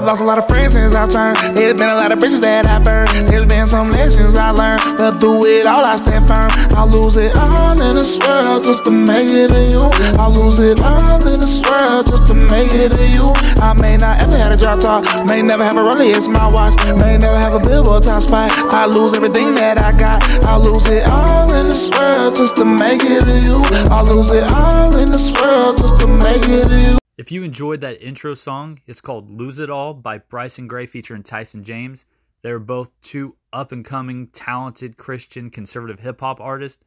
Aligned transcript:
I've 0.00 0.06
lost 0.06 0.22
a 0.22 0.24
lot 0.24 0.38
of 0.38 0.48
friends 0.48 0.72
since 0.72 0.96
I've 0.96 1.12
turned. 1.12 1.36
There's 1.52 1.76
been 1.76 1.92
a 1.92 1.94
lot 1.94 2.08
of 2.08 2.16
bridges 2.16 2.40
that 2.40 2.64
I've 2.64 2.80
burned. 2.88 3.12
There's 3.28 3.44
been 3.44 3.68
some 3.68 3.92
lessons 3.92 4.32
I 4.32 4.48
learned. 4.48 4.80
But 4.96 5.20
through 5.20 5.44
it 5.44 5.68
all, 5.68 5.84
I 5.84 6.00
stand 6.00 6.24
firm. 6.24 6.48
I'll 6.72 6.88
lose 6.88 7.20
it 7.20 7.36
all 7.36 7.76
in 7.76 8.00
this 8.00 8.16
world 8.16 8.64
just 8.64 8.88
to 8.88 8.92
make 8.96 9.28
it 9.28 9.52
to 9.52 9.60
you. 9.68 9.92
I'll 10.16 10.32
lose 10.32 10.56
it 10.56 10.80
all 10.80 11.20
in 11.20 11.36
this 11.36 11.60
world 11.60 12.08
just 12.08 12.24
to 12.32 12.34
make 12.34 12.72
it 12.72 12.96
to 12.96 13.04
you. 13.12 13.28
I 13.60 13.76
may 13.76 14.00
not 14.00 14.16
ever 14.24 14.40
have 14.40 14.52
a 14.52 14.56
drop 14.56 14.80
top, 14.80 15.04
may 15.28 15.44
never 15.44 15.68
have 15.68 15.76
a 15.76 15.84
Rolex 15.84 16.32
my 16.32 16.48
watch, 16.48 16.80
may 16.96 17.20
never 17.20 17.36
have 17.36 17.52
a 17.52 17.60
billboard 17.60 18.08
top 18.08 18.24
spot. 18.24 18.48
I 18.72 18.88
lose 18.88 19.12
everything 19.12 19.52
that 19.60 19.76
I 19.76 19.92
got. 20.00 20.24
I'll 20.48 20.64
lose 20.64 20.88
it 20.88 21.04
all 21.12 21.52
in 21.52 21.68
this 21.68 21.92
world 21.92 22.40
just 22.40 22.56
to 22.56 22.64
make 22.64 23.04
it 23.04 23.28
to 23.28 23.36
you. 23.44 23.60
I'll 23.92 24.08
lose 24.08 24.32
it 24.32 24.48
all 24.48 24.96
in 24.96 25.12
this 25.12 25.28
world 25.36 25.76
just 25.76 26.00
to 26.00 26.08
make 26.08 26.48
it 26.48 26.64
to 26.72 26.80
you. 26.88 26.99
If 27.20 27.30
you 27.30 27.42
enjoyed 27.42 27.82
that 27.82 28.00
intro 28.02 28.32
song, 28.32 28.80
it's 28.86 29.02
called 29.02 29.30
Lose 29.30 29.58
It 29.58 29.68
All 29.68 29.92
by 29.92 30.16
Bryson 30.16 30.66
Gray 30.66 30.86
featuring 30.86 31.22
Tyson 31.22 31.62
James. 31.62 32.06
They're 32.40 32.58
both 32.58 32.98
two 33.02 33.36
up 33.52 33.72
and 33.72 33.84
coming, 33.84 34.28
talented 34.28 34.96
Christian 34.96 35.50
conservative 35.50 36.00
hip 36.00 36.18
hop 36.20 36.40
artists. 36.40 36.82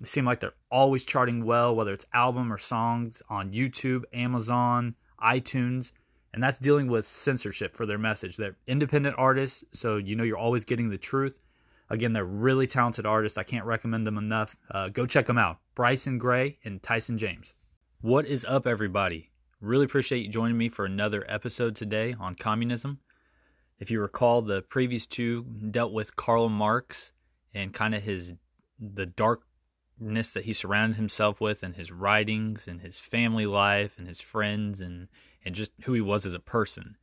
They 0.00 0.06
seem 0.06 0.24
like 0.24 0.40
they're 0.40 0.54
always 0.70 1.04
charting 1.04 1.44
well, 1.44 1.76
whether 1.76 1.92
it's 1.92 2.06
album 2.14 2.50
or 2.50 2.56
songs 2.56 3.22
on 3.28 3.52
YouTube, 3.52 4.04
Amazon, 4.14 4.94
iTunes, 5.22 5.92
and 6.32 6.42
that's 6.42 6.56
dealing 6.56 6.86
with 6.86 7.06
censorship 7.06 7.76
for 7.76 7.84
their 7.84 7.98
message. 7.98 8.38
They're 8.38 8.56
independent 8.66 9.16
artists, 9.18 9.64
so 9.70 9.98
you 9.98 10.16
know 10.16 10.24
you're 10.24 10.38
always 10.38 10.64
getting 10.64 10.88
the 10.88 10.96
truth. 10.96 11.38
Again, 11.90 12.14
they're 12.14 12.24
really 12.24 12.66
talented 12.66 13.04
artists. 13.04 13.36
I 13.36 13.42
can't 13.42 13.66
recommend 13.66 14.06
them 14.06 14.16
enough. 14.16 14.56
Uh, 14.70 14.88
go 14.88 15.04
check 15.04 15.26
them 15.26 15.36
out 15.36 15.58
Bryson 15.74 16.16
Gray 16.16 16.58
and 16.64 16.82
Tyson 16.82 17.18
James. 17.18 17.52
What 18.00 18.24
is 18.24 18.46
up, 18.46 18.66
everybody? 18.66 19.28
Really 19.62 19.84
appreciate 19.84 20.24
you 20.24 20.28
joining 20.28 20.58
me 20.58 20.68
for 20.68 20.84
another 20.84 21.24
episode 21.28 21.76
today 21.76 22.16
on 22.18 22.34
communism. 22.34 22.98
If 23.78 23.92
you 23.92 24.00
recall, 24.00 24.42
the 24.42 24.60
previous 24.60 25.06
two 25.06 25.44
dealt 25.70 25.92
with 25.92 26.16
Karl 26.16 26.48
Marx 26.48 27.12
and 27.54 27.72
kind 27.72 27.94
of 27.94 28.02
his 28.02 28.32
the 28.80 29.06
darkness 29.06 30.32
that 30.32 30.46
he 30.46 30.52
surrounded 30.52 30.96
himself 30.96 31.40
with 31.40 31.62
and 31.62 31.76
his 31.76 31.92
writings 31.92 32.66
and 32.66 32.80
his 32.80 32.98
family 32.98 33.46
life 33.46 33.94
and 33.98 34.08
his 34.08 34.20
friends 34.20 34.80
and 34.80 35.06
and 35.44 35.54
just 35.54 35.70
who 35.84 35.92
he 35.92 36.00
was 36.00 36.26
as 36.26 36.34
a 36.34 36.40
person. 36.40 36.96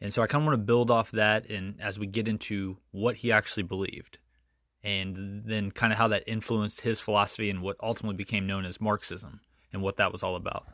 And 0.00 0.12
so 0.12 0.22
I 0.22 0.26
kind 0.26 0.42
of 0.42 0.46
want 0.46 0.58
to 0.58 0.66
build 0.66 0.90
off 0.90 1.12
that 1.12 1.48
and 1.48 1.80
as 1.80 2.00
we 2.00 2.08
get 2.08 2.26
into 2.26 2.78
what 2.90 3.14
he 3.14 3.30
actually 3.30 3.62
believed 3.62 4.18
and 4.82 5.44
then 5.46 5.70
kind 5.70 5.92
of 5.92 6.00
how 6.00 6.08
that 6.08 6.24
influenced 6.26 6.80
his 6.80 6.98
philosophy 6.98 7.48
and 7.48 7.62
what 7.62 7.76
ultimately 7.80 8.16
became 8.16 8.48
known 8.48 8.64
as 8.64 8.80
Marxism 8.80 9.38
and 9.72 9.82
what 9.82 9.98
that 9.98 10.10
was 10.10 10.24
all 10.24 10.34
about. 10.34 10.66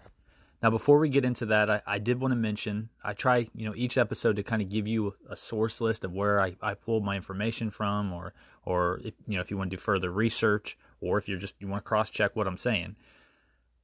Now, 0.63 0.71
before 0.71 0.99
we 0.99 1.09
get 1.09 1.25
into 1.25 1.47
that, 1.47 1.71
I, 1.71 1.83
I, 1.87 1.99
did 1.99 2.21
want 2.21 2.33
to 2.33 2.37
mention 2.37 2.89
I 3.05 3.13
try, 3.13 3.47
you 3.55 3.65
know, 3.65 3.75
each 3.77 3.97
episode 3.97 4.37
to 4.37 4.43
kind 4.43 4.61
of 4.61 4.69
give 4.69 4.89
you 4.89 5.15
a 5.31 5.37
source 5.37 5.81
list 5.81 6.05
of 6.05 6.13
where 6.13 6.41
I, 6.41 6.57
I 6.61 6.75
pulled 6.75 7.05
my 7.05 7.15
information 7.15 7.71
from, 7.71 8.13
or, 8.13 8.35
or 8.65 9.01
if, 9.05 9.15
you 9.29 9.37
know, 9.37 9.41
if 9.41 9.53
you 9.53 9.57
want 9.57 9.71
to 9.71 9.77
do 9.77 9.81
further 9.81 10.11
research, 10.11 10.77
or 11.01 11.17
if 11.17 11.29
you're 11.29 11.39
just 11.39 11.55
you 11.61 11.69
want 11.69 11.85
to 11.85 11.89
cross 11.89 12.11
check 12.11 12.35
what 12.35 12.49
I'm 12.49 12.59
saying. 12.59 12.97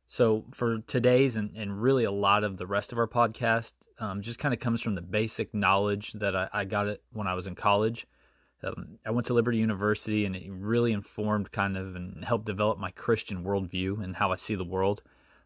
So 0.08 0.44
for 0.50 0.78
today's 0.80 1.36
and, 1.36 1.56
and 1.56 1.80
really 1.80 2.04
a 2.04 2.10
lot 2.10 2.44
of 2.44 2.56
the 2.56 2.66
rest 2.66 2.92
of 2.92 2.98
our 2.98 3.06
podcast, 3.06 3.72
um, 3.98 4.20
just 4.20 4.38
kind 4.38 4.52
of 4.52 4.60
comes 4.60 4.82
from 4.82 4.94
the 4.94 5.00
basic 5.00 5.54
knowledge 5.54 6.12
that 6.14 6.34
I, 6.36 6.48
I 6.52 6.64
got 6.64 6.88
it 6.88 7.02
when 7.12 7.26
I 7.26 7.34
was 7.34 7.46
in 7.46 7.54
college. 7.54 8.06
Um, 8.62 8.98
I 9.04 9.10
went 9.10 9.26
to 9.26 9.34
Liberty 9.34 9.58
University, 9.58 10.24
and 10.24 10.34
it 10.34 10.50
really 10.50 10.92
informed 10.92 11.52
kind 11.52 11.76
of 11.76 11.96
and 11.96 12.24
helped 12.24 12.46
develop 12.46 12.78
my 12.78 12.90
Christian 12.90 13.44
worldview 13.44 14.02
and 14.02 14.16
how 14.16 14.32
I 14.32 14.36
see 14.36 14.54
the 14.54 14.64
world. 14.64 15.02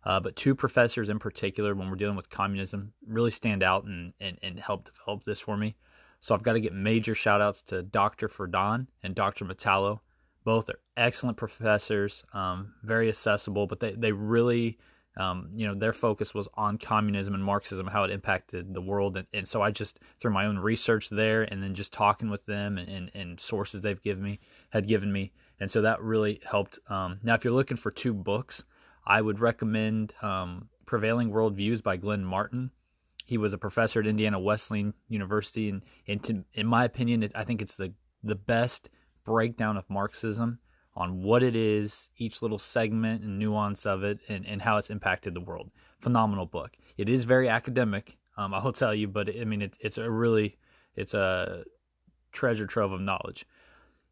Uh, 0.08 0.18
but 0.18 0.34
two 0.36 0.54
professors 0.54 1.10
in 1.10 1.18
particular, 1.18 1.74
when 1.74 1.90
we're 1.90 1.96
dealing 1.96 2.16
with 2.16 2.30
communism, 2.30 2.94
really 3.06 3.30
stand 3.30 3.62
out 3.62 3.84
and, 3.84 4.14
and, 4.18 4.38
and 4.42 4.58
help 4.58 4.86
develop 4.86 5.22
this 5.24 5.38
for 5.38 5.54
me. 5.54 5.76
So 6.20 6.34
I've 6.34 6.42
got 6.42 6.54
to 6.54 6.60
get 6.60 6.72
major 6.72 7.14
shout 7.14 7.42
outs 7.42 7.62
to 7.64 7.82
Dr. 7.82 8.26
Ferdon 8.26 8.88
and 9.02 9.14
Dr. 9.14 9.44
Metallo. 9.44 10.00
Both 10.44 10.70
are 10.70 10.80
excellent 10.96 11.36
professors, 11.36 12.24
um, 12.32 12.72
very 12.82 13.10
accessible, 13.10 13.66
but 13.66 13.80
they, 13.80 13.92
they 13.92 14.12
really, 14.12 14.78
um, 15.18 15.50
you 15.54 15.66
know, 15.66 15.74
their 15.74 15.92
focus 15.92 16.32
was 16.32 16.48
on 16.54 16.78
communism 16.78 17.34
and 17.34 17.44
Marxism, 17.44 17.86
how 17.86 18.04
it 18.04 18.10
impacted 18.10 18.72
the 18.72 18.80
world. 18.80 19.18
And, 19.18 19.26
and, 19.34 19.46
so 19.46 19.60
I 19.60 19.70
just, 19.70 20.00
through 20.18 20.32
my 20.32 20.46
own 20.46 20.58
research 20.58 21.10
there 21.10 21.42
and 21.42 21.62
then 21.62 21.74
just 21.74 21.92
talking 21.92 22.30
with 22.30 22.46
them 22.46 22.78
and, 22.78 22.88
and, 22.88 23.10
and 23.14 23.38
sources 23.38 23.82
they've 23.82 24.00
given 24.00 24.24
me, 24.24 24.40
had 24.70 24.88
given 24.88 25.12
me. 25.12 25.32
And 25.60 25.70
so 25.70 25.82
that 25.82 26.00
really 26.00 26.40
helped. 26.48 26.78
Um, 26.88 27.20
now, 27.22 27.34
if 27.34 27.44
you're 27.44 27.52
looking 27.52 27.76
for 27.76 27.90
two 27.90 28.14
books, 28.14 28.64
I 29.08 29.22
would 29.22 29.40
recommend 29.40 30.12
um, 30.22 30.68
Prevailing 30.86 31.30
Worldviews 31.30 31.82
by 31.82 31.96
Glenn 31.96 32.24
Martin. 32.24 32.70
He 33.24 33.38
was 33.38 33.52
a 33.52 33.58
professor 33.58 34.00
at 34.00 34.06
Indiana 34.06 34.38
Wesleyan 34.38 34.94
University, 35.08 35.68
and, 35.68 35.82
and 36.06 36.22
to, 36.24 36.44
in 36.54 36.66
my 36.66 36.84
opinion, 36.84 37.22
it, 37.22 37.32
I 37.34 37.44
think 37.44 37.62
it's 37.62 37.76
the 37.76 37.92
the 38.22 38.34
best 38.34 38.90
breakdown 39.24 39.76
of 39.76 39.88
Marxism 39.88 40.58
on 40.94 41.22
what 41.22 41.42
it 41.42 41.54
is, 41.54 42.08
each 42.16 42.42
little 42.42 42.58
segment 42.58 43.22
and 43.22 43.38
nuance 43.38 43.86
of 43.86 44.02
it, 44.02 44.18
and, 44.28 44.44
and 44.44 44.60
how 44.60 44.76
it's 44.76 44.90
impacted 44.90 45.34
the 45.34 45.40
world. 45.40 45.70
Phenomenal 46.00 46.46
book. 46.46 46.76
It 46.96 47.08
is 47.08 47.24
very 47.24 47.48
academic, 47.48 48.18
um, 48.36 48.52
I 48.52 48.62
will 48.62 48.72
tell 48.72 48.94
you, 48.94 49.06
but 49.06 49.28
I 49.28 49.44
mean, 49.44 49.62
it, 49.62 49.76
it's 49.80 49.98
a 49.98 50.10
really, 50.10 50.58
it's 50.96 51.14
a 51.14 51.64
treasure 52.32 52.66
trove 52.66 52.92
of 52.92 53.00
knowledge. 53.00 53.46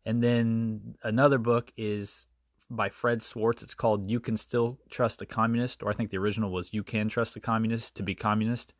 And 0.05 0.23
then 0.23 0.95
another 1.03 1.39
book 1.39 1.73
is 1.77 2.27
by 2.71 2.89
Fred 2.89 3.23
Schwarz. 3.23 3.63
It's 3.63 3.75
called 3.75 4.11
"You 4.11 4.21
Can 4.21 4.37
Still 4.37 4.79
Trust 4.91 5.23
a 5.23 5.27
Communist," 5.27 5.83
or 5.83 5.89
I 5.89 5.93
think 5.93 6.11
the 6.11 6.19
original 6.19 6.51
was 6.51 6.73
"You 6.73 6.83
Can 6.83 7.09
Trust 7.09 7.37
a 7.37 7.41
Communist 7.41 7.97
to 7.97 8.03
Be 8.03 8.15
Communist." 8.15 8.73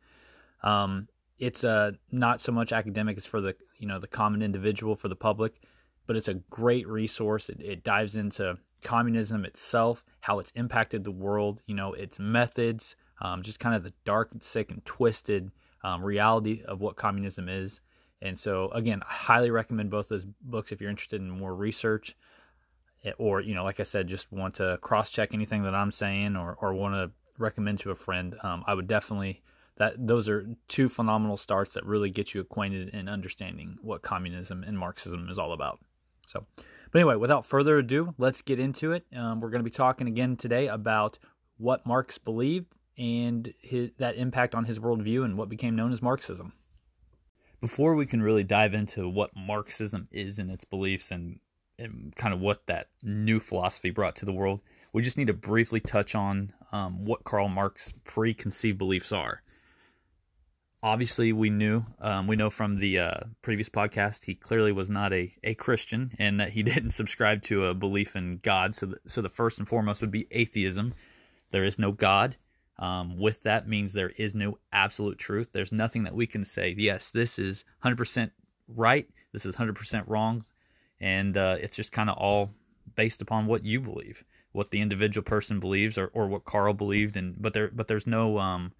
Um, 0.63 1.07
it's 1.39 1.63
uh, 1.63 1.91
not 2.11 2.41
so 2.41 2.51
much 2.51 2.71
academic; 2.71 3.17
it's 3.17 3.25
for 3.25 3.41
the 3.41 3.55
you 3.77 3.87
know 3.87 3.99
the 3.99 4.07
common 4.07 4.41
individual, 4.41 4.95
for 4.95 5.07
the 5.07 5.15
public. 5.15 5.61
But 6.05 6.15
it's 6.15 6.29
a 6.29 6.35
great 6.35 6.87
resource. 6.87 7.49
It, 7.49 7.59
it 7.61 7.83
dives 7.83 8.15
into 8.15 8.57
communism 8.81 9.45
itself, 9.45 10.03
how 10.21 10.39
it's 10.39 10.51
impacted 10.51 11.03
the 11.03 11.11
world, 11.11 11.61
you 11.65 11.75
know, 11.75 11.93
its 11.93 12.19
methods, 12.19 12.95
um, 13.21 13.41
just 13.41 13.59
kind 13.59 13.75
of 13.75 13.83
the 13.83 13.93
dark 14.05 14.31
and 14.31 14.41
sick 14.41 14.71
and 14.71 14.85
twisted 14.85 15.51
um, 15.83 16.03
reality 16.03 16.63
of 16.65 16.79
what 16.79 16.95
communism 16.95 17.49
is. 17.49 17.81
And 18.21 18.37
so, 18.37 18.69
again, 18.69 19.01
I 19.03 19.13
highly 19.13 19.51
recommend 19.51 19.91
both 19.91 20.09
those 20.09 20.25
books 20.25 20.71
if 20.71 20.81
you're 20.81 20.89
interested 20.89 21.21
in 21.21 21.29
more 21.29 21.55
research. 21.55 22.15
Eh, 23.03 23.11
or 23.17 23.41
you 23.41 23.55
know, 23.55 23.63
like 23.63 23.79
I 23.79 23.83
said, 23.83 24.07
just 24.07 24.31
want 24.31 24.55
to 24.55 24.77
cross 24.81 25.09
check 25.09 25.33
anything 25.33 25.63
that 25.63 25.75
I'm 25.75 25.91
saying 25.91 26.35
or 26.35 26.57
or 26.59 26.73
want 26.73 26.95
to 26.95 27.11
recommend 27.37 27.79
to 27.79 27.91
a 27.91 27.95
friend, 27.95 28.35
um, 28.41 28.63
I 28.67 28.73
would 28.73 28.87
definitely 28.87 29.43
that 29.77 29.93
those 30.07 30.27
are 30.27 30.47
two 30.67 30.89
phenomenal 30.89 31.37
starts 31.37 31.73
that 31.73 31.85
really 31.85 32.09
get 32.09 32.33
you 32.33 32.41
acquainted 32.41 32.89
and 32.93 33.07
understanding 33.07 33.77
what 33.81 34.01
communism 34.01 34.63
and 34.63 34.77
Marxism 34.77 35.29
is 35.29 35.37
all 35.37 35.53
about. 35.53 35.79
So, 36.25 36.45
but 36.91 36.99
anyway, 36.99 37.15
without 37.15 37.45
further 37.45 37.77
ado, 37.77 38.13
let's 38.17 38.41
get 38.41 38.59
into 38.59 38.91
it. 38.91 39.05
Um, 39.15 39.39
we're 39.39 39.51
going 39.51 39.59
to 39.59 39.63
be 39.63 39.69
talking 39.69 40.07
again 40.07 40.35
today 40.35 40.67
about 40.67 41.19
what 41.57 41.85
Marx 41.85 42.17
believed 42.17 42.73
and 42.97 43.53
his, 43.59 43.91
that 43.99 44.15
impact 44.15 44.55
on 44.55 44.65
his 44.65 44.79
worldview 44.79 45.23
and 45.23 45.37
what 45.37 45.47
became 45.47 45.75
known 45.75 45.91
as 45.91 46.01
Marxism. 46.01 46.53
Before 47.61 47.95
we 47.95 48.05
can 48.05 48.21
really 48.21 48.43
dive 48.43 48.73
into 48.73 49.07
what 49.07 49.31
Marxism 49.35 50.07
is 50.11 50.39
and 50.39 50.49
its 50.49 50.65
beliefs 50.65 51.11
and 51.11 51.39
and 51.79 52.15
kind 52.15 52.33
of 52.33 52.39
what 52.39 52.65
that 52.67 52.89
new 53.03 53.39
philosophy 53.39 53.89
brought 53.89 54.15
to 54.17 54.25
the 54.25 54.33
world, 54.33 54.61
we 54.93 55.01
just 55.01 55.17
need 55.17 55.27
to 55.27 55.33
briefly 55.33 55.79
touch 55.79 56.15
on 56.15 56.53
um, 56.71 57.05
what 57.05 57.23
Karl 57.23 57.47
Marx's 57.47 57.93
preconceived 58.03 58.77
beliefs 58.77 59.11
are. 59.11 59.41
Obviously, 60.83 61.33
we 61.33 61.49
knew, 61.49 61.85
um, 61.99 62.27
we 62.27 62.35
know 62.35 62.49
from 62.49 62.75
the 62.75 62.99
uh, 62.99 63.19
previous 63.41 63.67
podcast, 63.67 64.25
he 64.25 64.35
clearly 64.35 64.71
was 64.71 64.89
not 64.89 65.11
a, 65.11 65.33
a 65.43 65.55
Christian 65.55 66.11
and 66.19 66.39
that 66.39 66.49
he 66.49 66.63
didn't 66.63 66.91
subscribe 66.91 67.41
to 67.43 67.65
a 67.65 67.73
belief 67.73 68.15
in 68.15 68.37
God. 68.37 68.75
So, 68.75 68.87
the, 68.87 68.99
so 69.05 69.21
the 69.21 69.29
first 69.29 69.59
and 69.59 69.67
foremost 69.67 70.01
would 70.01 70.11
be 70.11 70.27
atheism. 70.31 70.93
There 71.51 71.63
is 71.63 71.79
no 71.79 71.91
God. 71.91 72.37
Um, 72.79 73.17
with 73.17 73.41
that 73.43 73.67
means 73.67 73.93
there 73.93 74.13
is 74.17 74.35
no 74.35 74.59
absolute 74.71 75.17
truth. 75.17 75.49
There's 75.51 75.71
nothing 75.71 76.03
that 76.03 76.13
we 76.13 76.27
can 76.27 76.45
say, 76.45 76.75
yes, 76.77 77.09
this 77.09 77.39
is 77.39 77.65
100% 77.83 78.29
right, 78.67 79.07
this 79.33 79.45
is 79.47 79.55
100% 79.55 80.03
wrong 80.05 80.43
and 80.99 81.37
uh, 81.37 81.57
it's 81.59 81.75
just 81.75 81.91
kind 81.91 82.09
of 82.09 82.17
all 82.17 82.51
based 82.95 83.21
upon 83.21 83.45
what 83.45 83.63
you 83.63 83.79
believe, 83.79 84.23
what 84.51 84.71
the 84.71 84.81
individual 84.81 85.23
person 85.23 85.59
believes, 85.59 85.97
or, 85.97 86.07
or 86.13 86.27
what 86.27 86.45
Karl 86.45 86.73
believed, 86.73 87.17
and 87.17 87.35
but 87.41 87.53
there 87.53 87.69
but 87.73 87.87
there's 87.87 88.07
no 88.07 88.39
um, 88.39 88.73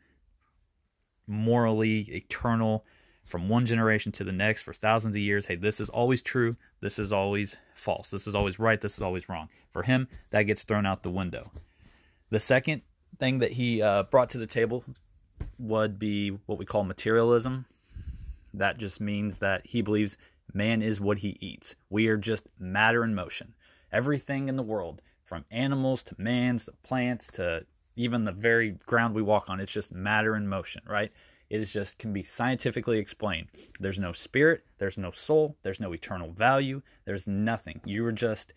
morally 1.28 2.02
eternal 2.02 2.86
from 3.28 3.50
one 3.50 3.66
generation 3.66 4.12
to 4.14 4.24
the 4.24 4.32
next 4.32 4.62
for 4.62 4.74
thousands 4.74 5.16
of 5.16 5.22
years. 5.22 5.46
Hey, 5.46 5.56
this 5.56 5.80
is 5.80 5.90
always 5.90 6.22
true. 6.22 6.56
This 6.80 6.98
is 6.98 7.12
always 7.12 7.58
false. 7.76 8.10
This 8.10 8.26
is 8.26 8.34
always 8.34 8.58
right. 8.58 8.80
This 8.80 8.96
is 8.96 9.02
always 9.02 9.28
wrong. 9.28 9.50
For 9.70 9.84
him, 9.84 10.08
that 10.32 10.44
gets 10.44 10.64
thrown 10.64 10.86
out 10.86 11.04
the 11.04 11.12
window. 11.12 11.52
The 12.30 12.40
second 12.40 12.84
thing 13.20 13.40
that 13.40 13.52
he 13.52 13.82
uh, 13.82 14.04
brought 14.04 14.30
to 14.30 14.38
the 14.38 14.48
table 14.48 14.86
would 15.60 16.00
be 16.00 16.30
what 16.46 16.58
we 16.58 16.66
call 16.66 16.84
materialism. 16.84 17.66
That 18.54 18.78
just 18.78 19.02
means 19.02 19.40
that 19.40 19.68
he 19.68 19.82
believes 19.82 20.18
Man 20.54 20.82
is 20.82 21.02
what 21.02 21.20
he 21.20 21.38
eats. 21.40 21.76
We 21.90 22.08
are 22.08 22.18
just 22.18 22.48
matter 22.60 23.04
in 23.04 23.14
motion. 23.14 23.54
Everything 23.92 24.50
in 24.50 24.56
the 24.56 24.64
world, 24.64 25.02
from 25.24 25.46
animals 25.52 26.04
to 26.04 26.16
mans 26.18 26.66
to 26.66 26.72
plants 26.84 27.30
to 27.32 27.66
even 27.96 28.24
the 28.24 28.32
very 28.32 28.78
ground 28.86 29.16
we 29.16 29.22
walk 29.22 29.50
on, 29.50 29.60
it's 29.60 29.72
just 29.72 29.92
matter 29.92 30.36
in 30.36 30.48
motion, 30.48 30.84
right? 30.88 31.12
It 31.50 31.62
is 31.62 31.74
just 31.74 31.98
can 31.98 32.14
be 32.14 32.24
scientifically 32.24 33.00
explained. 33.00 33.48
There's 33.80 34.00
no 34.00 34.12
spirit, 34.12 34.66
there's 34.78 34.98
no 34.98 35.12
soul, 35.12 35.58
there's 35.64 35.80
no 35.80 35.94
eternal 35.94 36.32
value, 36.32 36.82
there's 37.06 37.28
nothing. 37.28 37.82
You're 37.86 38.12
just 38.12 38.54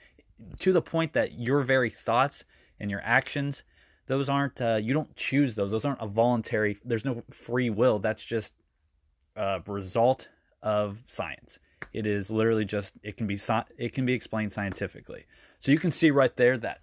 to 0.58 0.72
the 0.72 0.82
point 0.82 1.12
that 1.12 1.38
your 1.38 1.62
very 1.62 1.90
thoughts 1.90 2.44
and 2.78 2.90
your 2.90 3.00
actions, 3.04 3.62
those 4.06 4.28
aren't 4.28 4.60
uh, 4.60 4.78
you 4.82 4.92
don't 4.92 5.14
choose 5.16 5.54
those. 5.54 5.70
Those 5.70 5.84
aren't 5.84 6.00
a 6.00 6.06
voluntary. 6.06 6.78
There's 6.84 7.04
no 7.04 7.22
free 7.30 7.70
will. 7.70 7.98
That's 7.98 8.24
just 8.24 8.52
a 9.36 9.62
result 9.66 10.28
of 10.62 11.02
science. 11.06 11.58
It 11.92 12.06
is 12.06 12.30
literally 12.30 12.64
just 12.64 12.94
it 13.02 13.16
can 13.16 13.26
be 13.26 13.38
it 13.78 13.92
can 13.92 14.06
be 14.06 14.12
explained 14.12 14.52
scientifically. 14.52 15.24
So 15.58 15.72
you 15.72 15.78
can 15.78 15.92
see 15.92 16.10
right 16.10 16.34
there 16.36 16.56
that 16.58 16.80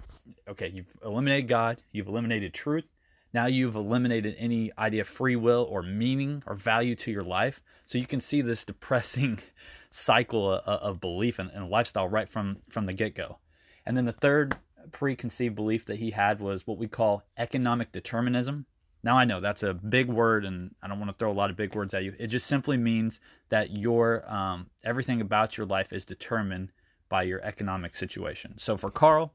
okay, 0.48 0.70
you've 0.74 0.94
eliminated 1.04 1.48
God, 1.48 1.82
you've 1.92 2.08
eliminated 2.08 2.54
truth. 2.54 2.86
Now 3.34 3.46
you've 3.46 3.76
eliminated 3.76 4.36
any 4.38 4.72
idea 4.78 5.02
of 5.02 5.08
free 5.08 5.36
will 5.36 5.68
or 5.70 5.84
meaning 5.84 6.44
or 6.46 6.56
value 6.56 6.96
to 6.96 7.12
your 7.12 7.22
life. 7.22 7.62
So 7.86 7.98
you 7.98 8.06
can 8.06 8.22
see 8.22 8.42
this 8.42 8.64
depressing 8.64 9.40
cycle 9.92 10.52
of 10.54 11.00
belief 11.00 11.40
and, 11.40 11.52
and 11.52 11.70
lifestyle 11.70 12.08
right 12.08 12.30
from 12.30 12.58
from 12.70 12.86
the 12.86 12.94
get 12.94 13.16
go. 13.16 13.40
And 13.86 13.96
then 13.96 14.06
the 14.06 14.12
third 14.12 14.56
preconceived 14.92 15.56
belief 15.56 15.86
that 15.86 16.00
he 16.00 16.12
had 16.12 16.40
was 16.40 16.66
what 16.66 16.78
we 16.78 16.88
call 16.88 17.24
economic 17.38 17.92
determinism. 17.92 18.66
Now 19.08 19.18
I 19.18 19.24
know 19.24 19.40
that's 19.40 19.64
a 19.64 19.74
big 19.74 20.10
word, 20.10 20.44
and 20.44 20.76
I 20.84 20.90
don't 20.90 21.00
want 21.00 21.10
to 21.10 21.18
throw 21.18 21.32
a 21.32 21.40
lot 21.42 21.50
of 21.50 21.56
big 21.56 21.74
words 21.74 21.94
at 21.94 22.04
you. 22.04 22.14
It 22.20 22.28
just 22.28 22.46
simply 22.46 22.76
means 22.76 23.22
that 23.48 23.72
your 23.72 24.30
um, 24.30 24.70
everything 24.84 25.22
about 25.22 25.58
your 25.58 25.66
life 25.66 25.94
is 25.94 26.04
determined 26.04 26.74
by 27.08 27.24
your 27.24 27.42
economic 27.42 27.96
situation. 27.96 28.56
So 28.58 28.76
for 28.76 28.92
Karl, 28.92 29.32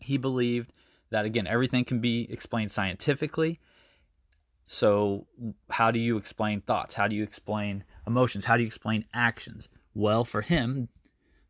he 0.00 0.18
believed 0.18 0.72
that 1.10 1.24
again 1.24 1.46
everything 1.46 1.84
can 1.84 2.00
be 2.00 2.26
explained 2.32 2.72
scientifically. 2.72 3.60
So 4.64 5.28
how 5.70 5.92
do 5.92 6.00
you 6.00 6.16
explain 6.16 6.60
thoughts? 6.60 6.94
How 6.94 7.06
do 7.06 7.14
you 7.14 7.22
explain 7.22 7.84
emotions? 8.08 8.46
How 8.46 8.56
do 8.56 8.64
you 8.64 8.66
explain 8.66 9.04
actions? 9.14 9.68
Well, 9.94 10.24
for 10.24 10.40
him, 10.40 10.88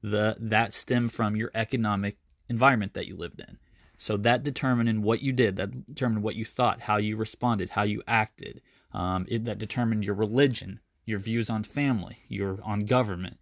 the 0.03 0.37
that 0.39 0.75
stemmed 0.75 1.15
from 1.15 1.37
your 1.37 1.51
economic 1.55 2.19
environment 2.51 2.93
that 2.93 3.07
you 3.07 3.17
lived 3.17 3.41
in. 3.41 3.57
So 4.01 4.17
that 4.17 4.43
determined 4.43 5.05
what 5.05 5.21
you 5.21 5.31
did, 5.31 5.57
that 5.57 5.87
determined 5.87 6.23
what 6.23 6.35
you 6.35 6.47
thought, 6.47 6.81
how 6.81 6.97
you 6.97 7.19
responded, 7.19 7.69
how 7.69 7.83
you 7.83 8.03
acted. 8.09 8.63
Um, 8.95 9.27
it, 9.29 9.45
that 9.45 9.59
determined 9.59 10.05
your 10.05 10.15
religion, 10.15 10.81
your 11.05 11.19
views 11.19 11.51
on 11.51 11.65
family, 11.65 12.21
your 12.27 12.59
on 12.65 12.79
government, 12.79 13.37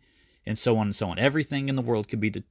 and 0.45 0.59
so 0.59 0.77
on 0.77 0.89
and 0.89 0.97
so 0.97 1.11
on. 1.11 1.19
Everything 1.21 1.69
in 1.69 1.77
the 1.77 1.81
world 1.81 2.09
could 2.09 2.19
be 2.19 2.31
de- 2.31 2.43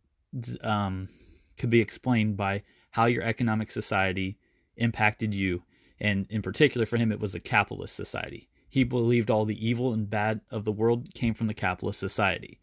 um, 0.62 1.10
could 1.58 1.70
be 1.70 1.82
explained 1.82 2.38
by 2.38 2.64
how 2.92 3.08
your 3.08 3.24
economic 3.24 3.70
society 3.70 4.38
impacted 4.78 5.34
you, 5.34 5.64
and 6.00 6.28
in 6.30 6.42
particular 6.42 6.86
for 6.86 6.96
him, 6.96 7.12
it 7.12 7.20
was 7.20 7.36
a 7.36 7.42
capitalist 7.42 7.94
society. 7.94 8.48
He 8.70 8.86
believed 8.86 9.30
all 9.30 9.44
the 9.44 9.68
evil 9.68 9.92
and 9.92 10.10
bad 10.10 10.40
of 10.50 10.64
the 10.64 10.72
world 10.72 11.14
came 11.14 11.34
from 11.34 11.48
the 11.48 11.54
capitalist 11.54 12.00
society. 12.00 12.62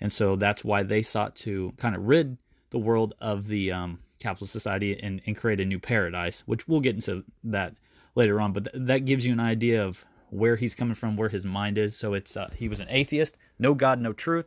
And 0.00 0.12
so 0.12 0.36
that's 0.36 0.62
why 0.62 0.84
they 0.84 1.02
sought 1.02 1.34
to 1.36 1.72
kind 1.78 1.96
of 1.96 2.06
rid 2.06 2.38
the 2.74 2.80
world 2.80 3.14
of 3.20 3.46
the 3.46 3.70
um, 3.70 4.00
capitalist 4.18 4.52
society 4.52 4.98
and, 5.00 5.22
and 5.26 5.36
create 5.36 5.60
a 5.60 5.64
new 5.64 5.78
paradise, 5.78 6.42
which 6.44 6.66
we'll 6.66 6.80
get 6.80 6.96
into 6.96 7.22
that 7.44 7.76
later 8.16 8.40
on. 8.40 8.52
But 8.52 8.64
th- 8.64 8.86
that 8.86 9.04
gives 9.04 9.24
you 9.24 9.32
an 9.32 9.38
idea 9.38 9.84
of 9.84 10.04
where 10.30 10.56
he's 10.56 10.74
coming 10.74 10.96
from, 10.96 11.16
where 11.16 11.28
his 11.28 11.46
mind 11.46 11.78
is. 11.78 11.96
So 11.96 12.14
it's 12.14 12.36
uh, 12.36 12.50
he 12.56 12.68
was 12.68 12.80
an 12.80 12.88
atheist, 12.90 13.36
no 13.60 13.74
God, 13.74 14.00
no 14.00 14.12
truth, 14.12 14.46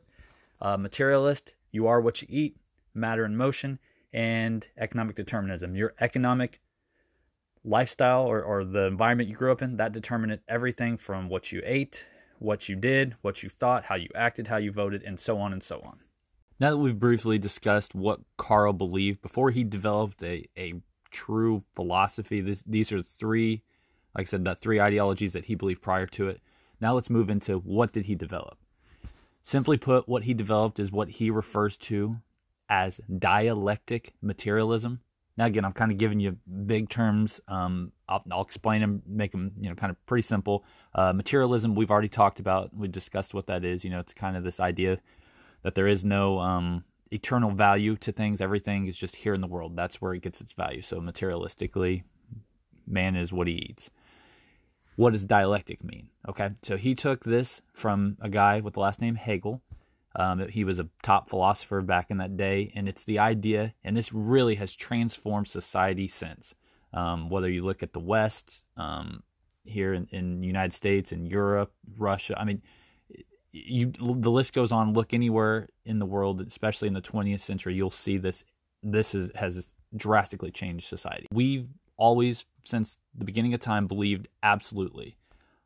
uh, 0.61 0.75
materialist. 0.75 1.55
You 1.71 1.87
are 1.87 2.01
what 2.01 2.21
you 2.21 2.27
eat, 2.29 2.57
matter 2.93 3.23
and 3.23 3.37
motion, 3.37 3.79
and 4.11 4.67
economic 4.77 5.15
determinism. 5.15 5.73
Your 5.73 5.93
economic 6.01 6.59
lifestyle 7.63 8.25
or, 8.25 8.43
or 8.43 8.65
the 8.65 8.87
environment 8.87 9.29
you 9.29 9.35
grew 9.35 9.53
up 9.53 9.61
in 9.61 9.77
that 9.77 9.93
determined 9.93 10.37
everything 10.49 10.97
from 10.97 11.29
what 11.29 11.53
you 11.53 11.61
ate 11.63 12.05
what 12.39 12.69
you 12.69 12.75
did, 12.75 13.15
what 13.21 13.41
you 13.41 13.49
thought, 13.49 13.85
how 13.85 13.95
you 13.95 14.09
acted, 14.13 14.47
how 14.47 14.57
you 14.57 14.71
voted, 14.71 15.03
and 15.03 15.19
so 15.19 15.39
on 15.39 15.53
and 15.53 15.63
so 15.63 15.81
on. 15.83 15.99
Now 16.59 16.71
that 16.71 16.77
we've 16.77 16.97
briefly 16.97 17.37
discussed 17.37 17.93
what 17.93 18.21
Karl 18.35 18.73
believed 18.73 19.21
before 19.21 19.51
he 19.51 19.63
developed 19.63 20.23
a, 20.23 20.47
a 20.57 20.73
true 21.11 21.61
philosophy, 21.75 22.41
this, 22.41 22.63
these 22.65 22.91
are 22.91 23.03
three, 23.03 23.61
like 24.15 24.25
I 24.25 24.29
said, 24.29 24.43
the 24.43 24.55
three 24.55 24.81
ideologies 24.81 25.33
that 25.33 25.45
he 25.45 25.55
believed 25.55 25.83
prior 25.83 26.07
to 26.07 26.29
it. 26.29 26.41
Now 26.81 26.95
let's 26.95 27.11
move 27.11 27.29
into 27.29 27.59
what 27.59 27.91
did 27.91 28.05
he 28.05 28.15
develop. 28.15 28.57
Simply 29.43 29.77
put, 29.77 30.09
what 30.09 30.23
he 30.23 30.33
developed 30.33 30.79
is 30.79 30.91
what 30.91 31.09
he 31.09 31.29
refers 31.29 31.77
to 31.77 32.17
as 32.69 32.99
dialectic 33.19 34.13
materialism. 34.21 35.01
Now, 35.37 35.45
again, 35.45 35.63
I'm 35.63 35.73
kind 35.73 35.91
of 35.91 35.99
giving 35.99 36.19
you 36.19 36.37
big 36.65 36.89
terms. 36.89 37.39
Um, 37.47 37.91
I'll, 38.09 38.23
I'll, 38.31 38.41
explain 38.41 38.81
them, 38.81 39.03
make 39.05 39.31
them, 39.31 39.51
you 39.59 39.69
know, 39.69 39.75
kind 39.75 39.91
of 39.91 40.05
pretty 40.07 40.23
simple. 40.23 40.65
Uh, 40.95 41.13
materialism, 41.13 41.75
we've 41.75 41.91
already 41.91 42.09
talked 42.09 42.39
about. 42.39 42.75
We 42.75 42.87
discussed 42.87 43.35
what 43.35 43.45
that 43.45 43.63
is. 43.63 43.83
You 43.83 43.91
know, 43.91 43.99
it's 43.99 44.15
kind 44.15 44.35
of 44.35 44.43
this 44.43 44.59
idea 44.59 44.97
that 45.63 45.75
there 45.75 45.87
is 45.87 46.03
no 46.03 46.39
um, 46.39 46.83
eternal 47.11 47.51
value 47.51 47.95
to 47.97 48.11
things. 48.11 48.41
Everything 48.41 48.87
is 48.87 48.97
just 48.97 49.17
here 49.17 49.33
in 49.33 49.41
the 49.41 49.47
world. 49.47 49.75
That's 49.75 50.01
where 50.01 50.13
it 50.13 50.21
gets 50.21 50.41
its 50.41 50.53
value. 50.53 50.81
So, 50.81 50.99
materialistically, 50.99 52.03
man 52.85 53.15
is 53.15 53.33
what 53.33 53.47
he 53.47 53.53
eats. 53.53 53.89
What 54.95 55.13
does 55.13 55.25
dialectic 55.25 55.83
mean? 55.83 56.09
Okay, 56.27 56.49
so 56.63 56.75
he 56.75 56.95
took 56.95 57.23
this 57.23 57.61
from 57.73 58.17
a 58.19 58.29
guy 58.29 58.61
with 58.61 58.73
the 58.73 58.79
last 58.79 58.99
name 58.99 59.15
Hegel, 59.15 59.61
um, 60.17 60.47
he 60.49 60.63
was 60.63 60.79
a 60.79 60.89
top 61.03 61.29
philosopher 61.29 61.81
back 61.81 62.09
in 62.09 62.17
that 62.17 62.35
day, 62.35 62.71
and 62.75 62.89
it's 62.89 63.03
the 63.03 63.19
idea, 63.19 63.75
and 63.83 63.95
this 63.95 64.11
really 64.11 64.55
has 64.55 64.73
transformed 64.73 65.47
society 65.47 66.07
since. 66.07 66.55
Um, 66.91 67.29
whether 67.29 67.49
you 67.49 67.63
look 67.63 67.83
at 67.83 67.93
the 67.93 67.99
West, 67.99 68.63
um, 68.75 69.21
here 69.63 69.93
in, 69.93 70.07
in 70.11 70.41
the 70.41 70.47
United 70.47 70.73
States, 70.73 71.11
in 71.11 71.27
Europe, 71.27 71.71
Russia, 71.97 72.35
I 72.37 72.45
mean, 72.45 72.63
you 73.51 73.91
the 73.99 74.31
list 74.31 74.53
goes 74.53 74.71
on. 74.71 74.93
Look 74.93 75.13
anywhere 75.13 75.67
in 75.85 75.99
the 75.99 76.05
world, 76.05 76.41
especially 76.41 76.87
in 76.87 76.93
the 76.93 77.01
20th 77.01 77.39
century, 77.39 77.75
you'll 77.75 77.91
see 77.91 78.17
this. 78.17 78.43
This 78.83 79.15
is, 79.15 79.31
has 79.35 79.69
drastically 79.95 80.51
changed 80.51 80.87
society. 80.87 81.27
We've 81.31 81.67
always, 81.97 82.45
since 82.63 82.97
the 83.15 83.25
beginning 83.25 83.53
of 83.53 83.59
time, 83.59 83.87
believed 83.87 84.27
absolutely 84.43 85.17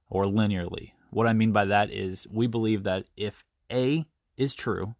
or 0.09 0.25
linearly. 0.25 0.91
What 1.09 1.27
I 1.27 1.33
mean 1.33 1.51
by 1.51 1.65
that 1.65 1.91
is 1.91 2.25
we 2.31 2.47
believe 2.47 2.83
that 2.83 3.05
if 3.17 3.43
A 3.71 4.05
is 4.37 4.53
true, 4.53 4.95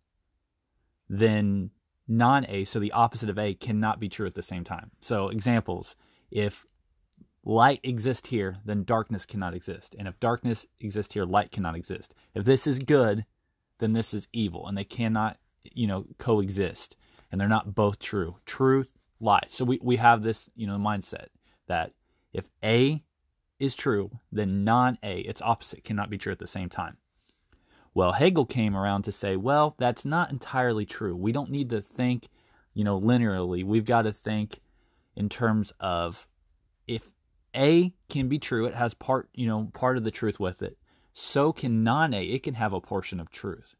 then 1.10 1.72
non 2.08 2.46
A, 2.50 2.66
so 2.66 2.80
the 2.80 2.92
opposite 2.92 3.30
of 3.30 3.40
A, 3.40 3.54
cannot 3.54 4.00
be 4.00 4.10
true 4.10 4.28
at 4.28 4.36
the 4.36 4.44
same 4.44 4.64
time. 4.64 4.92
So, 5.00 5.30
examples 5.30 5.96
if 6.30 6.66
light 7.44 7.80
exists 7.84 8.30
here, 8.30 8.56
then 8.66 8.84
darkness 8.84 9.26
cannot 9.26 9.54
exist. 9.54 9.96
And 9.98 10.08
if 10.08 10.20
darkness 10.20 10.66
exists 10.80 11.14
here, 11.14 11.26
light 11.26 11.52
cannot 11.52 11.76
exist. 11.76 12.14
If 12.36 12.46
this 12.46 12.68
is 12.68 12.80
good, 12.80 13.26
then 13.80 13.94
this 13.94 14.14
is 14.14 14.28
evil. 14.32 14.68
And 14.68 14.78
they 14.78 14.84
cannot, 14.84 15.38
you 15.74 15.88
know, 15.88 16.06
coexist. 16.18 16.96
And 17.32 17.40
they're 17.40 17.48
not 17.48 17.74
both 17.74 18.00
true. 18.00 18.38
Truth, 18.46 18.98
lies. 19.20 19.48
So 19.50 19.66
we, 19.66 19.80
we 19.82 19.96
have 19.98 20.24
this, 20.24 20.50
you 20.56 20.68
know, 20.68 20.78
mindset 20.78 21.28
that 21.68 21.94
if 22.34 22.50
A 22.64 23.04
is 23.60 23.76
true, 23.76 24.12
then 24.32 24.64
non 24.64 24.98
A, 25.04 25.20
its 25.20 25.42
opposite, 25.42 25.84
cannot 25.84 26.10
be 26.10 26.18
true 26.18 26.32
at 26.32 26.40
the 26.40 26.48
same 26.48 26.70
time. 26.70 26.98
Well, 27.94 28.14
Hegel 28.14 28.46
came 28.46 28.76
around 28.76 29.04
to 29.04 29.12
say, 29.12 29.36
well, 29.36 29.76
that's 29.78 30.06
not 30.06 30.32
entirely 30.32 30.86
true. 30.86 31.16
We 31.16 31.32
don't 31.32 31.52
need 31.52 31.70
to 31.72 31.82
think, 31.82 32.30
you 32.74 32.84
know, 32.84 33.00
linearly. 33.00 33.66
We've 33.66 33.86
got 33.86 34.04
to 34.04 34.14
think 34.14 34.62
in 35.16 35.28
terms 35.28 35.74
of 35.80 36.28
A 37.56 37.94
can 38.10 38.28
be 38.28 38.40
true, 38.40 38.66
it 38.66 38.76
has 38.76 38.94
part, 38.94 39.30
you 39.34 39.48
know, 39.48 39.70
part 39.74 39.98
of 39.98 40.04
the 40.04 40.12
truth 40.12 40.40
with 40.40 40.62
it. 40.62 40.78
So 41.14 41.52
can 41.52 41.84
non 41.84 42.14
A, 42.14 42.24
it 42.24 42.44
can 42.44 42.54
have 42.54 42.74
a 42.74 42.82
portion 42.82 43.20
of 43.20 43.30
truth. 43.30 43.76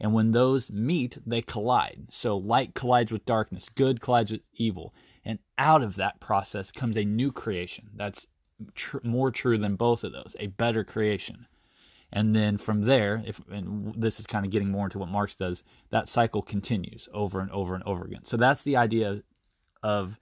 And 0.00 0.12
when 0.12 0.32
those 0.32 0.70
meet, 0.70 1.18
they 1.24 1.42
collide. 1.42 2.08
So 2.10 2.36
light 2.36 2.74
collides 2.74 3.12
with 3.12 3.24
darkness, 3.24 3.68
good 3.68 4.00
collides 4.00 4.32
with 4.32 4.40
evil. 4.54 4.92
And 5.24 5.38
out 5.56 5.82
of 5.82 5.94
that 5.94 6.18
process 6.18 6.72
comes 6.72 6.96
a 6.96 7.04
new 7.04 7.30
creation 7.30 7.90
that's 7.94 8.26
tr- 8.74 8.98
more 9.04 9.30
true 9.30 9.58
than 9.58 9.76
both 9.76 10.02
of 10.02 10.12
those, 10.12 10.34
a 10.40 10.48
better 10.48 10.82
creation. 10.82 11.46
And 12.12 12.34
then 12.34 12.58
from 12.58 12.82
there, 12.82 13.22
if 13.24 13.40
and 13.50 13.94
this 13.96 14.20
is 14.20 14.26
kind 14.26 14.44
of 14.44 14.50
getting 14.50 14.70
more 14.70 14.84
into 14.84 14.98
what 14.98 15.08
Marx 15.08 15.34
does, 15.34 15.62
that 15.90 16.08
cycle 16.08 16.42
continues 16.42 17.08
over 17.14 17.40
and 17.40 17.50
over 17.52 17.74
and 17.74 17.84
over 17.84 18.04
again. 18.04 18.24
So 18.24 18.36
that's 18.36 18.64
the 18.64 18.76
idea 18.76 19.22
of 19.82 20.18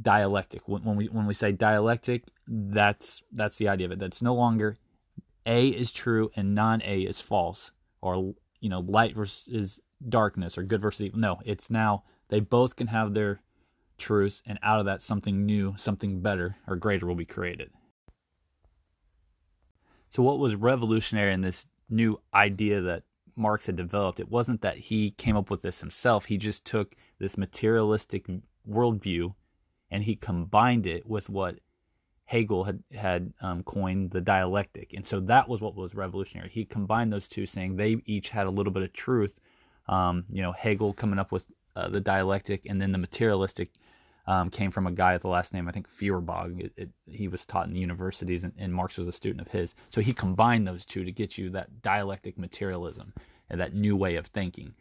dialectic. 0.00 0.68
When, 0.68 0.96
we 0.96 1.06
when 1.06 1.26
we 1.26 1.34
say 1.34 1.52
dialectic, 1.52 2.24
that's 2.46 3.22
that's 3.32 3.56
the 3.56 3.68
idea 3.68 3.86
of 3.86 3.92
it. 3.92 3.98
That's 3.98 4.22
no 4.22 4.34
longer 4.34 4.78
A 5.46 5.68
is 5.68 5.90
true 5.90 6.30
and 6.36 6.54
non-A 6.54 7.02
is 7.02 7.20
false, 7.20 7.72
or 8.00 8.34
you 8.60 8.68
know, 8.68 8.80
light 8.80 9.14
versus 9.14 9.80
darkness, 10.06 10.56
or 10.56 10.62
good 10.62 10.82
versus 10.82 11.02
evil. 11.06 11.18
No, 11.18 11.40
it's 11.44 11.70
now 11.70 12.04
they 12.28 12.40
both 12.40 12.76
can 12.76 12.88
have 12.88 13.14
their 13.14 13.40
truths, 13.98 14.42
and 14.46 14.58
out 14.62 14.80
of 14.80 14.86
that, 14.86 15.02
something 15.02 15.44
new, 15.44 15.74
something 15.76 16.20
better 16.20 16.56
or 16.66 16.76
greater 16.76 17.06
will 17.06 17.14
be 17.14 17.24
created. 17.24 17.70
So, 20.08 20.22
what 20.22 20.38
was 20.38 20.56
revolutionary 20.56 21.32
in 21.32 21.42
this 21.42 21.66
new 21.88 22.20
idea 22.34 22.80
that 22.80 23.04
Marx 23.36 23.66
had 23.66 23.76
developed? 23.76 24.18
It 24.18 24.30
wasn't 24.30 24.62
that 24.62 24.78
he 24.78 25.12
came 25.12 25.36
up 25.36 25.50
with 25.50 25.62
this 25.62 25.80
himself. 25.80 26.26
He 26.26 26.36
just 26.36 26.64
took 26.64 26.96
this 27.18 27.38
materialistic 27.38 28.26
worldview 28.68 29.34
and 29.90 30.04
he 30.04 30.16
combined 30.16 30.86
it 30.86 31.06
with 31.06 31.28
what 31.28 31.58
Hegel 32.26 32.64
had 32.64 32.82
had 32.92 33.32
um, 33.40 33.62
coined 33.62 34.12
the 34.12 34.20
dialectic, 34.20 34.92
and 34.92 35.04
so 35.04 35.18
that 35.20 35.48
was 35.48 35.60
what 35.60 35.74
was 35.74 35.94
revolutionary. 35.94 36.48
He 36.48 36.64
combined 36.64 37.12
those 37.12 37.26
two, 37.26 37.46
saying 37.46 37.76
they 37.76 37.96
each 38.06 38.28
had 38.30 38.46
a 38.46 38.50
little 38.50 38.72
bit 38.72 38.84
of 38.84 38.92
truth. 38.92 39.40
Um, 39.88 40.24
you 40.28 40.40
know, 40.40 40.52
Hegel 40.52 40.92
coming 40.92 41.18
up 41.18 41.32
with 41.32 41.46
uh, 41.74 41.88
the 41.88 42.00
dialectic, 42.00 42.66
and 42.66 42.80
then 42.80 42.92
the 42.92 42.98
materialistic 42.98 43.70
um, 44.26 44.48
came 44.48 44.70
from 44.70 44.86
a 44.86 44.92
guy 44.92 45.14
with 45.14 45.22
the 45.22 45.28
last 45.28 45.52
name 45.52 45.68
I 45.68 45.72
think 45.72 45.88
Feuerbach. 45.88 46.52
It, 46.56 46.72
it, 46.76 46.90
he 47.06 47.26
was 47.26 47.44
taught 47.44 47.68
in 47.68 47.74
universities, 47.74 48.44
and, 48.44 48.52
and, 48.56 48.72
Marx 48.72 48.96
was 48.96 49.08
a 49.08 49.12
student 49.12 49.40
of 49.40 49.52
his. 49.52 49.74
So 49.88 50.00
he 50.00 50.12
combined 50.12 50.68
those 50.68 50.84
two 50.84 51.04
to 51.04 51.10
get 51.10 51.36
you 51.36 51.50
that 51.50 51.82
dialectic 51.82 52.38
materialism 52.38 53.12
and 53.48 53.60
that 53.60 53.74
new 53.74 53.96
way 53.96 54.14
of 54.14 54.26
thinking. 54.26 54.74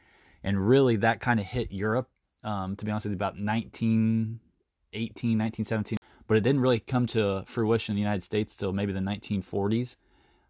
And 0.44 0.68
really, 0.68 0.98
that 0.98 1.20
kind 1.20 1.40
of 1.40 1.48
hit 1.48 1.72
Europe. 1.72 2.10
Um, 2.44 2.76
to 2.76 2.86
be 2.86 2.92
honest 2.92 3.06
with 3.06 3.12
you, 3.12 3.18
about 3.18 3.38
1918, 4.94 5.38
1917 5.38 6.00
but 6.30 6.38
it 6.38 6.42
didn't 6.42 6.62
really 6.62 6.80
come 6.80 7.08
to 7.08 7.44
fruition 7.48 7.94
in 7.94 7.96
the 7.96 8.02
United 8.02 8.24
States 8.24 8.56
till 8.56 8.72
maybe 8.72 8.94
the 8.94 9.00
1940s. 9.00 9.96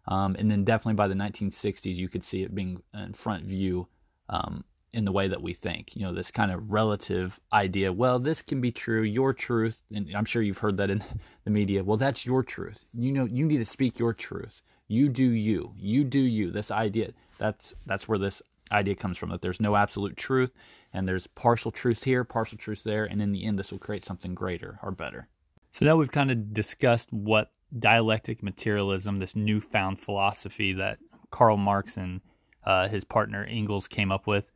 Um, 0.06 0.36
and 0.38 0.50
then 0.50 0.62
definitely 0.62 0.94
by 0.94 1.08
the 1.08 1.14
1960s, 1.14 1.96
you 1.96 2.08
could 2.08 2.22
see 2.22 2.42
it 2.42 2.54
being 2.54 2.82
in 2.92 3.14
front 3.14 3.44
view 3.44 3.88
um, 4.28 4.64
in 4.92 5.06
the 5.06 5.12
way 5.12 5.26
that 5.26 5.40
we 5.40 5.54
think. 5.54 5.96
You 5.96 6.02
know, 6.02 6.12
this 6.12 6.30
kind 6.30 6.52
of 6.52 6.70
relative 6.70 7.40
idea. 7.50 7.94
Well, 7.94 8.18
this 8.18 8.42
can 8.42 8.60
be 8.60 8.70
true, 8.70 9.00
your 9.00 9.32
truth, 9.32 9.80
and 9.90 10.14
I'm 10.14 10.26
sure 10.26 10.42
you've 10.42 10.58
heard 10.58 10.76
that 10.76 10.90
in 10.90 11.02
the 11.44 11.50
media. 11.50 11.82
Well, 11.82 11.96
that's 11.96 12.26
your 12.26 12.42
truth. 12.42 12.84
You 12.92 13.12
know, 13.12 13.24
you 13.24 13.46
need 13.46 13.58
to 13.58 13.64
speak 13.64 13.98
your 13.98 14.12
truth. 14.12 14.60
You 14.86 15.08
do 15.08 15.24
you. 15.24 15.72
You 15.78 16.04
do 16.04 16.20
you. 16.20 16.50
This 16.50 16.70
idea. 16.70 17.12
That's 17.38 17.74
that's 17.86 18.06
where 18.06 18.18
this 18.18 18.42
idea 18.70 18.96
comes 18.96 19.16
from. 19.16 19.30
That 19.30 19.40
there's 19.40 19.60
no 19.60 19.76
absolute 19.76 20.18
truth, 20.18 20.52
and 20.92 21.06
there's 21.06 21.26
partial 21.26 21.70
truth 21.70 22.04
here, 22.04 22.24
partial 22.24 22.58
truth 22.58 22.84
there, 22.84 23.04
and 23.04 23.22
in 23.22 23.32
the 23.32 23.44
end, 23.44 23.58
this 23.58 23.70
will 23.70 23.78
create 23.78 24.04
something 24.04 24.34
greater 24.34 24.78
or 24.82 24.90
better. 24.90 25.28
So 25.72 25.84
now 25.84 25.96
we've 25.96 26.10
kind 26.10 26.30
of 26.30 26.52
discussed 26.52 27.12
what 27.12 27.52
dialectic 27.78 28.42
materialism, 28.42 29.18
this 29.18 29.36
newfound 29.36 30.00
philosophy 30.00 30.72
that 30.72 30.98
Karl 31.30 31.56
Marx 31.56 31.96
and 31.96 32.20
uh, 32.64 32.88
his 32.88 33.04
partner 33.04 33.44
Engels 33.44 33.88
came 33.88 34.10
up 34.10 34.26
with. 34.26 34.50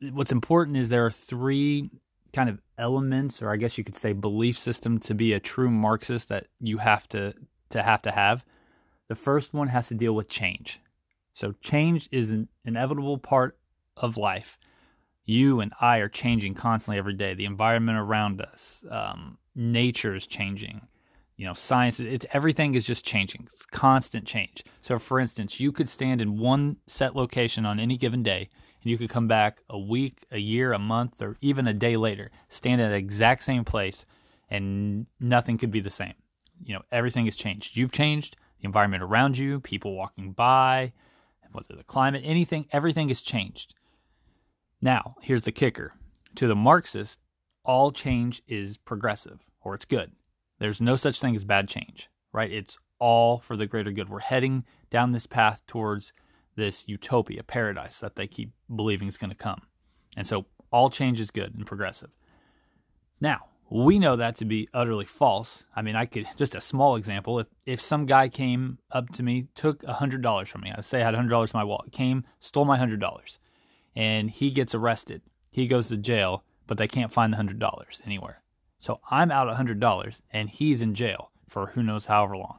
What's 0.00 0.32
important 0.32 0.76
is 0.76 0.88
there 0.88 1.06
are 1.06 1.10
three 1.10 1.90
kind 2.32 2.50
of 2.50 2.60
elements, 2.76 3.40
or 3.40 3.50
I 3.50 3.56
guess 3.56 3.78
you 3.78 3.84
could 3.84 3.96
say 3.96 4.12
belief 4.12 4.58
system, 4.58 4.98
to 5.00 5.14
be 5.14 5.32
a 5.32 5.40
true 5.40 5.70
Marxist 5.70 6.28
that 6.28 6.48
you 6.60 6.78
have 6.78 7.08
to 7.08 7.34
to 7.70 7.82
have 7.82 8.02
to 8.02 8.12
have. 8.12 8.44
The 9.08 9.14
first 9.14 9.54
one 9.54 9.68
has 9.68 9.88
to 9.88 9.94
deal 9.94 10.14
with 10.14 10.28
change. 10.28 10.80
So 11.34 11.52
change 11.60 12.08
is 12.12 12.30
an 12.30 12.48
inevitable 12.64 13.18
part 13.18 13.58
of 13.96 14.16
life. 14.16 14.58
You 15.26 15.60
and 15.60 15.72
I 15.80 15.98
are 15.98 16.08
changing 16.08 16.54
constantly 16.54 16.98
every 16.98 17.14
day. 17.14 17.34
The 17.34 17.44
environment 17.44 17.98
around 17.98 18.40
us, 18.40 18.84
um, 18.88 19.38
nature 19.56 20.14
is 20.14 20.26
changing. 20.26 20.86
You 21.36 21.44
know 21.46 21.52
science 21.52 22.00
it's 22.00 22.24
everything 22.32 22.74
is 22.74 22.86
just 22.86 23.04
changing. 23.04 23.48
It's 23.52 23.66
constant 23.66 24.24
change. 24.24 24.64
So 24.80 24.98
for 24.98 25.20
instance 25.20 25.60
you 25.60 25.70
could 25.72 25.88
stand 25.88 26.22
in 26.22 26.38
one 26.38 26.76
set 26.86 27.14
location 27.14 27.66
on 27.66 27.78
any 27.78 27.98
given 27.98 28.22
day 28.22 28.48
and 28.80 28.90
you 28.90 28.96
could 28.96 29.10
come 29.10 29.28
back 29.28 29.60
a 29.68 29.78
week 29.78 30.24
a 30.30 30.38
year 30.38 30.72
a 30.72 30.78
month 30.78 31.20
or 31.20 31.36
even 31.42 31.66
a 31.66 31.74
day 31.74 31.96
later 31.98 32.30
stand 32.48 32.80
at 32.80 32.88
the 32.88 32.96
exact 32.96 33.42
same 33.42 33.64
place 33.64 34.06
and 34.48 35.06
nothing 35.20 35.58
could 35.58 35.70
be 35.70 35.80
the 35.80 35.90
same. 35.90 36.14
You 36.64 36.74
know 36.74 36.82
everything 36.90 37.26
has 37.26 37.36
changed. 37.36 37.76
You've 37.76 37.92
changed. 37.92 38.36
The 38.60 38.64
environment 38.64 39.02
around 39.02 39.36
you 39.36 39.60
people 39.60 39.94
walking 39.94 40.32
by 40.32 40.92
whether 41.52 41.74
the 41.74 41.84
climate 41.84 42.22
anything 42.24 42.66
everything 42.72 43.08
has 43.08 43.20
changed 43.20 43.74
now 44.80 45.16
here's 45.20 45.42
the 45.42 45.52
kicker 45.52 45.94
to 46.36 46.46
the 46.46 46.54
marxist 46.54 47.18
all 47.64 47.90
change 47.90 48.42
is 48.46 48.76
progressive 48.78 49.40
or 49.60 49.74
it's 49.74 49.84
good. 49.84 50.12
There's 50.58 50.80
no 50.80 50.96
such 50.96 51.20
thing 51.20 51.34
as 51.34 51.44
bad 51.44 51.68
change, 51.68 52.08
right? 52.32 52.50
It's 52.50 52.78
all 52.98 53.38
for 53.38 53.56
the 53.56 53.66
greater 53.66 53.90
good. 53.90 54.08
We're 54.08 54.20
heading 54.20 54.64
down 54.90 55.12
this 55.12 55.26
path 55.26 55.62
towards 55.66 56.12
this 56.56 56.84
utopia, 56.86 57.42
paradise 57.42 58.00
that 58.00 58.16
they 58.16 58.26
keep 58.26 58.52
believing 58.74 59.08
is 59.08 59.18
going 59.18 59.30
to 59.30 59.36
come. 59.36 59.62
And 60.16 60.26
so 60.26 60.46
all 60.70 60.88
change 60.88 61.20
is 61.20 61.30
good 61.30 61.54
and 61.54 61.66
progressive. 61.66 62.10
Now, 63.20 63.46
we 63.68 63.98
know 63.98 64.16
that 64.16 64.36
to 64.36 64.44
be 64.44 64.68
utterly 64.72 65.04
false. 65.04 65.64
I 65.74 65.82
mean, 65.82 65.96
I 65.96 66.06
could 66.06 66.26
just 66.36 66.54
a 66.54 66.60
small 66.60 66.96
example. 66.96 67.40
If 67.40 67.48
if 67.66 67.80
some 67.80 68.06
guy 68.06 68.28
came 68.28 68.78
up 68.92 69.10
to 69.14 69.22
me, 69.22 69.48
took 69.54 69.82
a 69.82 69.94
hundred 69.94 70.22
dollars 70.22 70.48
from 70.48 70.60
me, 70.60 70.72
I 70.76 70.80
say 70.82 71.00
I 71.00 71.04
had 71.04 71.14
hundred 71.14 71.30
dollars 71.30 71.52
in 71.52 71.58
my 71.58 71.64
wallet, 71.64 71.90
came, 71.90 72.24
stole 72.38 72.64
my 72.64 72.78
hundred 72.78 73.00
dollars, 73.00 73.38
and 73.96 74.30
he 74.30 74.50
gets 74.50 74.74
arrested. 74.74 75.22
He 75.50 75.66
goes 75.66 75.88
to 75.88 75.96
jail 75.96 76.44
but 76.66 76.78
they 76.78 76.88
can't 76.88 77.12
find 77.12 77.32
the 77.32 77.36
hundred 77.36 77.58
dollars 77.58 78.00
anywhere. 78.04 78.42
So 78.78 79.00
I'm 79.10 79.30
out 79.30 79.48
a 79.48 79.54
hundred 79.54 79.80
dollars 79.80 80.22
and 80.30 80.50
he's 80.50 80.80
in 80.80 80.94
jail 80.94 81.30
for 81.48 81.68
who 81.68 81.82
knows 81.82 82.06
however 82.06 82.36
long. 82.36 82.58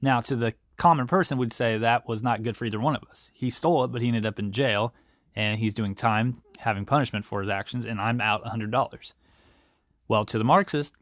Now, 0.00 0.20
to 0.22 0.36
the 0.36 0.54
common 0.76 1.06
person 1.06 1.38
would 1.38 1.52
say 1.52 1.78
that 1.78 2.08
was 2.08 2.22
not 2.22 2.42
good 2.42 2.56
for 2.56 2.64
either 2.64 2.80
one 2.80 2.96
of 2.96 3.02
us. 3.10 3.30
He 3.32 3.50
stole 3.50 3.84
it, 3.84 3.88
but 3.88 4.02
he 4.02 4.08
ended 4.08 4.26
up 4.26 4.38
in 4.38 4.52
jail 4.52 4.94
and 5.34 5.58
he's 5.58 5.74
doing 5.74 5.94
time, 5.94 6.34
having 6.58 6.84
punishment 6.84 7.24
for 7.24 7.40
his 7.40 7.48
actions, 7.48 7.84
and 7.84 8.00
I'm 8.00 8.20
out 8.20 8.44
a 8.44 8.50
hundred 8.50 8.70
dollars. 8.70 9.14
Well, 10.08 10.24
to 10.24 10.38
the 10.38 10.44
Marxist, 10.44 10.94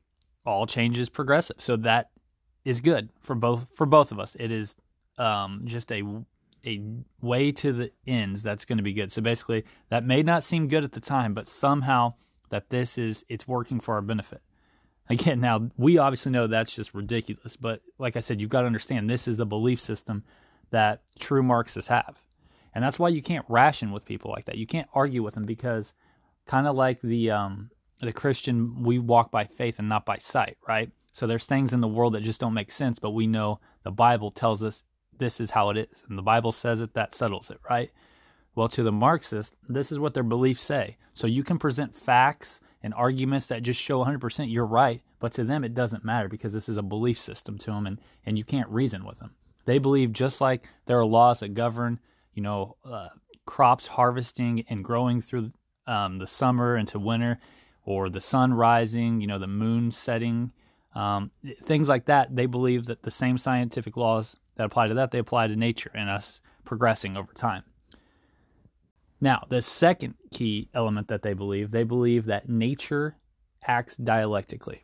all 0.44 0.66
change 0.66 0.99
is 0.99 1.08
progressive, 1.08 1.56
so 1.58 1.76
that 1.76 2.11
is 2.64 2.80
good 2.80 3.11
for 3.20 3.35
both 3.35 3.66
for 3.75 3.87
both 3.87 4.12
of 4.12 4.18
us. 4.18 4.37
It 4.38 4.52
is 4.52 4.76
um, 5.18 5.62
just 5.64 5.90
a 5.90 6.02
a 6.66 6.82
way 7.20 7.52
to 7.52 7.73
the 7.73 7.90
ends 8.06 8.42
that's 8.42 8.64
going 8.64 8.78
to 8.78 8.85
be 8.85 8.92
good. 8.92 9.12
So 9.12 9.23
basically, 9.23 9.64
that 9.88 10.04
may 10.04 10.23
not 10.23 10.44
seem 10.44 10.68
good 10.68 10.85
at 10.85 10.92
the 10.92 11.00
time, 11.00 11.35
but 11.35 11.46
somehow 11.46 12.14
that 12.50 12.70
this 12.70 12.99
is 12.99 13.25
it's 13.28 13.49
working 13.49 13.80
for 13.80 13.94
our 13.94 14.02
benefit. 14.02 14.42
Again, 15.08 15.40
now 15.40 15.70
we 15.76 15.99
obviously 15.99 16.32
know 16.32 16.46
that's 16.49 16.75
just 16.75 16.92
ridiculous, 16.92 17.54
but 17.56 17.80
like 17.99 18.16
I 18.16 18.20
said, 18.20 18.40
you've 18.40 18.50
got 18.50 18.62
to 18.62 18.66
understand 18.66 19.08
this 19.08 19.28
is 19.28 19.37
the 19.37 19.46
belief 19.46 19.80
system 19.80 20.25
that 20.70 21.02
true 21.18 21.44
Marxists 21.44 21.88
have. 21.88 22.18
And 22.75 22.82
that's 22.82 22.99
why 22.99 23.08
you 23.08 23.23
can't 23.23 23.46
ration 23.49 23.92
with 23.92 24.04
people 24.04 24.32
like 24.32 24.46
that. 24.46 24.58
You 24.58 24.66
can't 24.66 24.88
argue 24.92 25.23
with 25.23 25.35
them 25.35 25.46
because 25.46 25.92
kind 26.44 26.66
of 26.66 26.76
like 26.76 27.00
the 27.00 27.30
um, 27.30 27.70
the 28.00 28.12
Christian, 28.12 28.82
we 28.82 28.99
walk 28.99 29.30
by 29.30 29.44
faith 29.44 29.78
and 29.78 29.88
not 29.88 30.04
by 30.04 30.18
sight, 30.18 30.58
right? 30.66 30.90
So 31.12 31.26
there's 31.26 31.46
things 31.46 31.73
in 31.73 31.80
the 31.80 31.88
world 31.88 32.14
that 32.14 32.23
just 32.23 32.40
don't 32.40 32.52
make 32.52 32.70
sense, 32.70 32.99
but 32.99 33.12
we 33.12 33.26
know 33.26 33.61
the 33.85 33.90
Bible 33.90 34.30
tells 34.30 34.62
us 34.62 34.85
this 35.18 35.40
is 35.40 35.50
how 35.50 35.70
it 35.70 35.76
is. 35.76 36.02
And 36.08 36.18
the 36.18 36.23
Bible 36.23 36.52
says 36.52 36.80
it, 36.80 36.94
that 36.94 37.14
settles 37.14 37.50
it, 37.50 37.58
right? 37.68 37.90
Well, 38.54 38.68
to 38.68 38.82
the 38.82 38.92
Marxist, 38.92 39.54
this 39.68 39.92
is 39.92 39.99
what 39.99 40.14
their 40.14 40.23
beliefs 40.23 40.62
say. 40.62 40.96
So 41.14 41.26
you 41.26 41.44
can 41.44 41.58
present 41.58 41.94
facts 41.94 42.61
and 42.82 42.94
arguments 42.94 43.46
that 43.46 43.62
just 43.62 43.80
show 43.80 44.04
100% 44.04 44.52
you're 44.52 44.64
right, 44.64 45.02
but 45.18 45.32
to 45.32 45.44
them 45.44 45.64
it 45.64 45.75
doesn't 45.75 46.04
matter 46.04 46.28
because 46.28 46.52
this 46.52 46.68
is 46.68 46.76
a 46.76 46.82
belief 46.82 47.18
system 47.18 47.58
to 47.58 47.70
them 47.70 47.87
and, 47.87 48.00
and 48.25 48.38
you 48.38 48.44
can't 48.44 48.68
reason 48.68 49.04
with 49.04 49.18
them. 49.18 49.35
They 49.66 49.78
believe 49.78 50.12
just 50.12 50.40
like 50.40 50.68
there 50.87 50.99
are 50.99 51.04
laws 51.04 51.40
that 51.40 51.54
govern, 51.54 52.00
you 52.32 52.42
know, 52.42 52.76
uh, 52.85 53.08
crops 53.44 53.88
harvesting 53.88 54.64
and 54.68 54.85
growing 54.85 55.20
through 55.20 55.52
um, 55.87 56.18
the 56.18 56.26
summer 56.26 56.76
into 56.76 56.99
winter 56.99 57.38
or 57.85 58.08
the 58.08 58.20
sun 58.20 58.54
rising, 58.54 59.20
you 59.20 59.26
know, 59.26 59.38
the 59.38 59.46
moon 59.46 59.90
setting, 59.90 60.52
um, 60.94 61.30
things 61.62 61.88
like 61.88 62.06
that. 62.06 62.35
They 62.35 62.46
believe 62.46 62.87
that 62.87 63.02
the 63.02 63.11
same 63.11 63.38
scientific 63.38 63.96
laws 63.96 64.37
that 64.56 64.64
apply 64.64 64.88
to 64.88 64.94
that, 64.94 65.10
they 65.10 65.18
apply 65.18 65.46
to 65.46 65.56
nature 65.56 65.90
and 65.94 66.10
us 66.10 66.40
progressing 66.64 67.16
over 67.16 67.32
time. 67.32 67.62
Now, 69.20 69.46
the 69.48 69.62
second 69.62 70.14
key 70.30 70.68
element 70.75 71.08
that 71.08 71.22
they 71.22 71.32
believe, 71.32 71.70
they 71.70 71.84
believe 71.84 72.26
that 72.26 72.48
nature 72.48 73.16
acts 73.66 73.96
dialectically. 73.96 74.82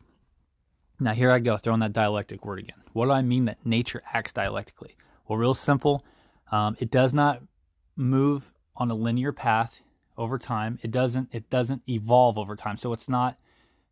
Now, 0.99 1.13
here 1.13 1.31
I 1.31 1.39
go, 1.39 1.57
throwing 1.57 1.81
that 1.81 1.93
dialectic 1.93 2.45
word 2.45 2.59
again. 2.59 2.81
What 2.93 3.05
do 3.05 3.11
I 3.11 3.21
mean 3.21 3.45
that 3.45 3.65
nature 3.65 4.01
acts 4.11 4.33
dialectically? 4.33 4.95
Well, 5.27 5.37
real 5.37 5.53
simple. 5.53 6.05
Um, 6.51 6.75
it 6.79 6.91
does 6.91 7.13
not 7.13 7.41
move 7.95 8.51
on 8.75 8.89
a 8.89 8.95
linear 8.95 9.31
path 9.31 9.81
over 10.17 10.37
time. 10.37 10.79
It 10.81 10.91
doesn't. 10.91 11.29
It 11.31 11.49
doesn't 11.49 11.83
evolve 11.87 12.37
over 12.37 12.55
time. 12.55 12.77
So 12.77 12.93
it's 12.93 13.09
not. 13.09 13.37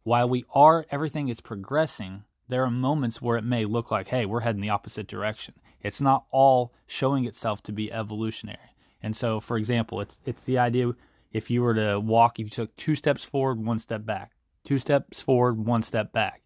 While 0.03 0.29
we 0.29 0.45
are, 0.53 0.85
everything 0.89 1.29
is 1.29 1.41
progressing. 1.41 2.23
There 2.47 2.63
are 2.63 2.71
moments 2.71 3.21
where 3.21 3.37
it 3.37 3.43
may 3.43 3.65
look 3.65 3.91
like, 3.91 4.07
hey, 4.07 4.25
we're 4.25 4.41
heading 4.41 4.61
the 4.61 4.69
opposite 4.69 5.07
direction. 5.07 5.55
It's 5.83 6.01
not 6.01 6.25
all 6.31 6.73
showing 6.87 7.25
itself 7.25 7.61
to 7.63 7.71
be 7.71 7.91
evolutionary. 7.91 8.75
And 9.01 9.15
so, 9.15 9.39
for 9.39 9.57
example, 9.57 10.01
it's 10.01 10.19
it's 10.25 10.41
the 10.41 10.57
idea 10.57 10.93
if 11.31 11.49
you 11.49 11.61
were 11.61 11.73
to 11.73 11.99
walk, 11.99 12.39
if 12.39 12.45
you 12.45 12.49
took 12.49 12.75
two 12.75 12.95
steps 12.95 13.23
forward, 13.23 13.63
one 13.63 13.79
step 13.79 14.05
back, 14.05 14.31
two 14.63 14.77
steps 14.77 15.21
forward, 15.21 15.65
one 15.65 15.81
step 15.81 16.11
back, 16.11 16.41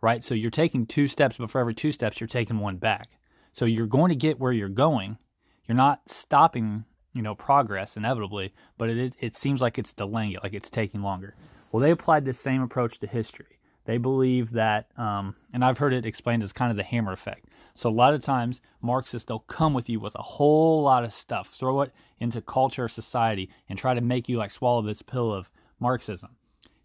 right? 0.00 0.24
So 0.24 0.34
you're 0.34 0.50
taking 0.50 0.86
two 0.86 1.06
steps, 1.06 1.36
but 1.36 1.50
for 1.50 1.60
every 1.60 1.74
two 1.74 1.92
steps, 1.92 2.20
you're 2.20 2.28
taking 2.28 2.58
one 2.58 2.76
back. 2.76 3.10
So 3.52 3.66
you're 3.66 3.86
going 3.86 4.08
to 4.08 4.16
get 4.16 4.40
where 4.40 4.52
you're 4.52 4.68
going. 4.68 5.18
You're 5.66 5.76
not 5.76 6.08
stopping, 6.08 6.84
you 7.14 7.22
know, 7.22 7.34
progress 7.34 7.96
inevitably, 7.96 8.54
but 8.78 8.88
it 8.88 8.98
is, 8.98 9.12
it 9.20 9.36
seems 9.36 9.60
like 9.60 9.78
it's 9.78 9.92
delaying 9.92 10.32
it, 10.32 10.42
like 10.42 10.54
it's 10.54 10.70
taking 10.70 11.02
longer. 11.02 11.36
Well, 11.70 11.80
they 11.80 11.90
applied 11.90 12.24
the 12.24 12.32
same 12.32 12.62
approach 12.62 12.98
to 13.00 13.06
history. 13.06 13.51
They 13.84 13.98
believe 13.98 14.52
that, 14.52 14.86
um, 14.96 15.34
and 15.52 15.64
I've 15.64 15.78
heard 15.78 15.92
it 15.92 16.06
explained 16.06 16.42
as 16.42 16.52
kind 16.52 16.70
of 16.70 16.76
the 16.76 16.84
hammer 16.84 17.12
effect. 17.12 17.46
So 17.74 17.88
a 17.88 17.90
lot 17.90 18.14
of 18.14 18.22
times 18.22 18.60
Marxists 18.80 19.26
they'll 19.26 19.40
come 19.40 19.74
with 19.74 19.88
you 19.88 19.98
with 19.98 20.14
a 20.14 20.22
whole 20.22 20.82
lot 20.82 21.04
of 21.04 21.12
stuff, 21.12 21.48
throw 21.48 21.80
it 21.80 21.92
into 22.20 22.40
culture 22.40 22.88
society, 22.88 23.50
and 23.68 23.78
try 23.78 23.94
to 23.94 24.00
make 24.00 24.28
you 24.28 24.36
like 24.36 24.50
swallow 24.50 24.82
this 24.82 25.02
pill 25.02 25.32
of 25.32 25.50
Marxism. 25.80 26.36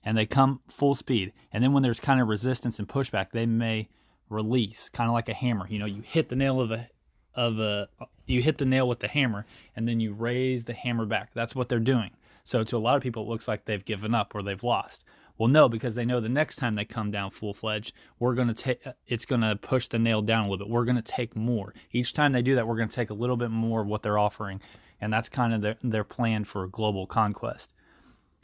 And 0.03 0.17
they 0.17 0.25
come 0.25 0.61
full 0.69 0.95
speed. 0.95 1.33
And 1.51 1.63
then 1.63 1.73
when 1.73 1.83
there's 1.83 1.99
kind 1.99 2.21
of 2.21 2.29
resistance 2.29 2.79
and 2.79 2.87
pushback, 2.87 3.31
they 3.31 3.45
may 3.45 3.89
release, 4.29 4.89
kind 4.89 5.09
of 5.09 5.13
like 5.13 5.29
a 5.29 5.33
hammer. 5.33 5.67
You 5.69 5.79
know, 5.79 5.85
you 5.85 6.01
hit 6.01 6.29
the 6.29 6.35
nail 6.35 6.61
of 6.61 6.71
a 6.71 6.89
of 7.35 7.59
a 7.59 7.87
you 8.25 8.41
hit 8.41 8.57
the 8.57 8.65
nail 8.65 8.87
with 8.87 8.99
the 8.99 9.07
hammer 9.07 9.45
and 9.75 9.87
then 9.87 9.99
you 9.99 10.13
raise 10.13 10.65
the 10.65 10.73
hammer 10.73 11.05
back. 11.05 11.29
That's 11.33 11.53
what 11.53 11.69
they're 11.69 11.79
doing. 11.79 12.11
So 12.43 12.63
to 12.63 12.77
a 12.77 12.79
lot 12.79 12.97
of 12.97 13.03
people 13.03 13.23
it 13.23 13.29
looks 13.29 13.47
like 13.47 13.65
they've 13.65 13.83
given 13.85 14.15
up 14.15 14.33
or 14.33 14.41
they've 14.41 14.63
lost. 14.63 15.03
Well, 15.37 15.47
no, 15.47 15.69
because 15.69 15.95
they 15.95 16.05
know 16.05 16.19
the 16.19 16.29
next 16.29 16.55
time 16.55 16.75
they 16.75 16.85
come 16.85 17.11
down 17.11 17.31
full 17.31 17.53
fledged, 17.53 17.93
we're 18.17 18.33
going 18.33 18.47
to 18.47 18.53
take 18.53 18.83
it's 19.05 19.25
going 19.25 19.41
to 19.41 19.55
push 19.55 19.87
the 19.87 19.99
nail 19.99 20.21
down 20.21 20.45
a 20.45 20.49
little 20.49 20.65
bit. 20.65 20.71
We're 20.71 20.85
going 20.85 20.95
to 20.95 21.01
take 21.01 21.35
more. 21.35 21.73
Each 21.91 22.13
time 22.13 22.33
they 22.33 22.41
do 22.41 22.55
that, 22.55 22.67
we're 22.67 22.77
going 22.77 22.89
to 22.89 22.95
take 22.95 23.09
a 23.09 23.15
little 23.15 23.37
bit 23.37 23.51
more 23.51 23.81
of 23.81 23.87
what 23.87 24.01
they're 24.01 24.17
offering, 24.17 24.61
and 24.99 25.13
that's 25.13 25.29
kind 25.29 25.53
of 25.53 25.61
their 25.61 25.77
their 25.83 26.03
plan 26.03 26.43
for 26.43 26.67
global 26.67 27.05
conquest. 27.05 27.73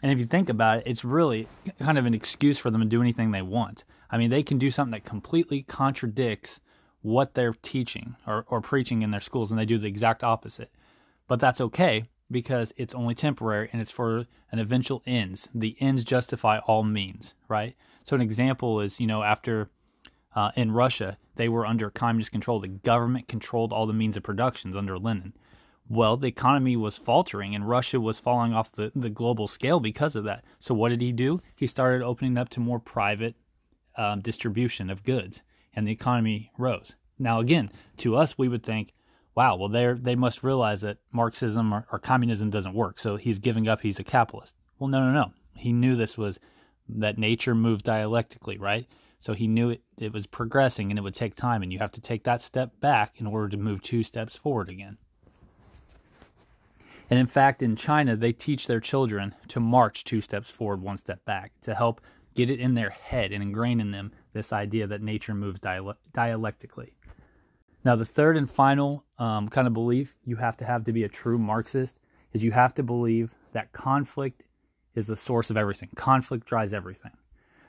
And 0.02 0.12
if 0.12 0.20
you 0.20 0.26
think 0.26 0.50
about 0.50 0.80
it, 0.80 0.84
it's 0.86 1.04
really 1.04 1.48
kind 1.80 1.98
of 1.98 2.06
an 2.06 2.14
excuse 2.14 2.58
for 2.58 2.70
them 2.70 2.82
to 2.82 2.88
do 2.88 3.02
anything 3.02 3.32
they 3.32 3.42
want. 3.42 3.86
I 4.12 4.18
mean, 4.18 4.30
they 4.30 4.44
can 4.44 4.58
do 4.58 4.70
something 4.70 4.92
that 4.92 5.06
completely 5.06 5.64
contradicts 5.64 6.60
what 7.02 7.34
they're 7.34 7.54
teaching 7.54 8.16
or, 8.28 8.46
or 8.50 8.62
preaching 8.62 9.02
in 9.02 9.12
their 9.12 9.22
schools, 9.22 9.50
and 9.50 9.60
they 9.60 9.66
do 9.66 9.78
the 9.78 9.88
exact 9.88 10.24
opposite. 10.24 10.72
But 11.28 11.40
that's 11.40 11.62
okay 11.62 12.04
because 12.32 12.74
it's 12.78 12.96
only 12.96 13.16
temporary 13.16 13.70
and 13.72 13.82
it's 13.82 13.92
for 13.92 14.26
an 14.52 14.60
eventual 14.60 15.04
ends. 15.06 15.50
The 15.54 15.76
ends 15.80 16.04
justify 16.04 16.60
all 16.60 16.84
means, 16.84 17.36
right? 17.48 17.76
So 18.04 18.16
an 18.16 18.22
example 18.22 18.82
is, 18.82 19.00
you 19.00 19.08
know, 19.08 19.24
after 19.24 19.70
uh, 20.36 20.52
in 20.56 20.72
Russia, 20.72 21.18
they 21.36 21.50
were 21.50 21.66
under 21.66 21.90
communist 21.90 22.32
control. 22.32 22.60
The 22.60 22.68
government 22.68 23.28
controlled 23.28 23.72
all 23.72 23.86
the 23.86 23.94
means 23.94 24.18
of 24.18 24.24
productions 24.24 24.76
under 24.76 24.98
Lenin. 24.98 25.34
Well, 25.90 26.18
the 26.18 26.28
economy 26.28 26.76
was 26.76 26.98
faltering 26.98 27.54
and 27.54 27.68
Russia 27.68 28.00
was 28.00 28.20
falling 28.20 28.54
off 28.54 28.72
the, 28.72 28.92
the 28.96 29.10
global 29.10 29.48
scale 29.48 29.80
because 29.80 30.16
of 30.16 30.24
that. 30.24 30.44
So 30.60 30.74
what 30.74 30.90
did 30.90 31.02
he 31.02 31.12
do? 31.12 31.42
He 31.56 31.68
started 31.68 32.04
opening 32.04 32.38
up 32.38 32.50
to 32.50 32.60
more 32.60 32.80
private 32.80 33.36
um, 33.98 34.22
distribution 34.22 34.90
of 34.90 35.04
goods 35.04 35.44
and 35.76 35.88
the 35.88 35.92
economy 35.92 36.52
rose. 36.58 36.96
Now, 37.20 37.40
again, 37.40 37.72
to 37.98 38.16
us, 38.16 38.38
we 38.38 38.48
would 38.48 38.64
think, 38.64 38.94
wow, 39.36 39.56
well, 39.56 39.70
they 39.70 39.94
they 39.94 40.16
must 40.16 40.44
realize 40.44 40.82
that 40.82 40.98
Marxism 41.12 41.74
or, 41.74 41.86
or, 41.92 42.00
communism 42.00 42.50
doesn't 42.50 42.74
work. 42.74 43.00
So 43.00 43.16
he's 43.16 43.40
giving 43.40 43.68
up. 43.68 43.82
He's 43.82 44.00
a 44.00 44.04
capitalist. 44.04 44.56
Well, 44.80 44.90
no, 44.90 45.00
no, 45.00 45.12
no. 45.12 45.32
He 45.56 45.72
knew 45.72 45.96
this 45.96 46.18
was 46.18 46.40
that 46.90 47.18
nature 47.18 47.56
moved 47.56 47.86
dialectically, 47.86 48.58
right? 48.58 48.88
So 49.20 49.34
he 49.34 49.48
knew 49.48 49.70
it, 49.70 49.82
it 49.98 50.12
was 50.12 50.26
progressing 50.26 50.92
and 50.92 51.00
it 51.00 51.02
would 51.02 51.16
take 51.16 51.36
time, 51.36 51.64
and 51.64 51.72
you 51.72 51.80
have 51.80 51.94
to 51.94 52.02
take 52.02 52.24
that 52.26 52.42
step 52.42 52.72
back 52.82 53.22
in 53.22 53.28
order 53.28 53.50
to 53.50 53.58
move 53.58 53.82
two 53.82 54.04
steps 54.04 54.36
forward 54.36 54.70
again. 54.70 54.98
And 57.10 57.20
in 57.20 57.28
fact, 57.28 57.62
in 57.62 57.76
China, 57.76 58.16
they 58.16 58.34
teach 58.34 58.68
their 58.68 58.80
children 58.80 59.36
to 59.50 59.60
march 59.60 60.04
two 60.04 60.20
steps 60.20 60.50
forward, 60.50 60.82
one 60.82 60.98
step 60.98 61.24
back 61.26 61.52
to 61.62 61.76
help 61.76 62.02
get 62.36 62.50
it 62.50 62.60
in 62.60 62.74
their 62.74 62.90
head 62.90 63.32
and 63.32 63.44
ingrain 63.44 63.80
in 63.80 63.92
them 63.92 64.12
this 64.34 64.52
idea 64.52 64.88
that 64.88 65.02
nature 65.02 65.34
moves 65.34 65.60
dialectically. 65.60 66.94
Now, 67.86 67.96
the 67.96 68.06
third 68.06 68.38
and 68.38 68.50
final 68.50 69.04
um, 69.20 69.50
kind 69.50 69.68
of 69.68 69.74
belief 69.74 70.16
you 70.24 70.38
have 70.38 70.56
to 70.58 70.66
have 70.66 70.86
to 70.86 70.94
be 70.94 71.04
a 71.04 71.10
true 71.10 71.38
Marxist 71.38 72.00
is 72.32 72.44
you 72.44 72.52
have 72.52 72.74
to 72.76 72.84
believe 72.84 73.36
that 73.52 73.74
conflict 73.74 74.44
is 74.96 75.08
the 75.08 75.16
source 75.16 75.50
of 75.50 75.58
everything. 75.58 75.90
Conflict 75.96 76.46
drives 76.46 76.74
everything. 76.74 77.12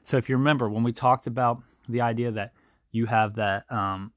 So, 0.03 0.17
if 0.17 0.29
you 0.29 0.37
remember 0.37 0.69
when 0.69 0.83
we 0.83 0.93
talked 0.93 1.27
about 1.27 1.63
the 1.89 2.01
idea 2.01 2.31
that 2.31 2.53
you 2.93 3.07
have 3.07 3.35
that 3.37 3.71
um, 3.73 4.13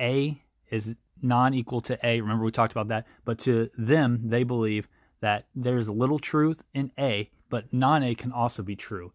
A 0.00 0.42
is 0.70 0.96
non 1.20 1.52
equal 1.54 1.80
to 1.82 1.98
A, 2.06 2.20
remember 2.20 2.44
we 2.44 2.52
talked 2.52 2.72
about 2.72 2.88
that, 2.88 3.06
but 3.24 3.38
to 3.40 3.68
them, 3.76 4.30
they 4.30 4.44
believe 4.44 4.88
that 5.20 5.46
there's 5.54 5.88
a 5.88 5.92
little 5.92 6.18
truth 6.18 6.62
in 6.72 6.90
A, 6.98 7.30
but 7.50 7.72
non 7.72 8.02
A 8.02 8.14
can 8.14 8.32
also 8.32 8.62
be 8.62 8.76
true. 8.76 9.12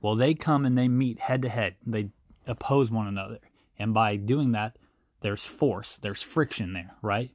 Well, 0.00 0.14
they 0.14 0.34
come 0.34 0.64
and 0.64 0.76
they 0.76 0.88
meet 0.88 1.18
head 1.18 1.42
to 1.42 1.48
head, 1.48 1.74
they 1.84 2.10
oppose 2.46 2.90
one 2.90 3.08
another. 3.08 3.38
And 3.78 3.92
by 3.92 4.16
doing 4.16 4.52
that, 4.52 4.76
there's 5.20 5.44
force, 5.44 5.98
there's 6.00 6.22
friction 6.22 6.72
there, 6.72 6.96
right? 7.02 7.30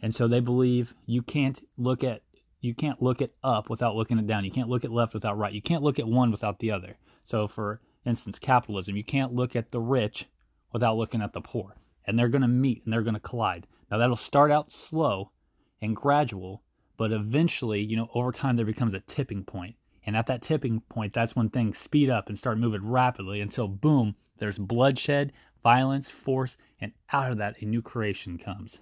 And 0.00 0.14
so 0.14 0.26
they 0.26 0.40
believe 0.40 0.94
you 1.06 1.22
can't 1.22 1.62
look 1.76 2.02
at 2.02 2.22
you 2.60 2.74
can't 2.74 3.02
look 3.02 3.20
at 3.20 3.32
up 3.42 3.68
without 3.68 3.96
looking 3.96 4.18
at 4.20 4.26
down. 4.26 4.44
You 4.44 4.52
can't 4.52 4.68
look 4.68 4.84
at 4.84 4.92
left 4.92 5.14
without 5.14 5.36
right. 5.36 5.52
You 5.52 5.62
can't 5.62 5.82
look 5.82 5.98
at 5.98 6.06
one 6.06 6.30
without 6.30 6.60
the 6.60 6.70
other. 6.70 6.96
So 7.24 7.48
for 7.48 7.80
instance, 8.06 8.38
capitalism, 8.38 8.96
you 8.96 9.02
can't 9.02 9.32
look 9.32 9.56
at 9.56 9.72
the 9.72 9.80
rich 9.80 10.26
without 10.72 10.96
looking 10.96 11.22
at 11.22 11.32
the 11.32 11.40
poor. 11.40 11.74
And 12.06 12.18
they're 12.18 12.28
going 12.28 12.42
to 12.42 12.48
meet 12.48 12.82
and 12.84 12.92
they're 12.92 13.02
going 13.02 13.14
to 13.14 13.20
collide. 13.20 13.66
Now 13.90 13.98
that'll 13.98 14.16
start 14.16 14.50
out 14.50 14.70
slow 14.70 15.32
and 15.80 15.96
gradual, 15.96 16.62
but 16.96 17.10
eventually, 17.10 17.80
you 17.80 17.96
know, 17.96 18.08
over 18.14 18.30
time 18.30 18.56
there 18.56 18.64
becomes 18.64 18.94
a 18.94 19.00
tipping 19.00 19.44
point. 19.44 19.74
And 20.04 20.16
at 20.16 20.26
that 20.26 20.42
tipping 20.42 20.80
point, 20.88 21.12
that's 21.12 21.36
when 21.36 21.48
things 21.48 21.78
speed 21.78 22.10
up 22.10 22.28
and 22.28 22.38
start 22.38 22.58
moving 22.58 22.88
rapidly 22.88 23.40
until 23.40 23.68
boom, 23.68 24.16
there's 24.38 24.58
bloodshed, 24.58 25.32
violence, 25.62 26.10
force, 26.10 26.56
and 26.80 26.92
out 27.12 27.30
of 27.30 27.38
that, 27.38 27.60
a 27.60 27.64
new 27.64 27.82
creation 27.82 28.38
comes. 28.38 28.78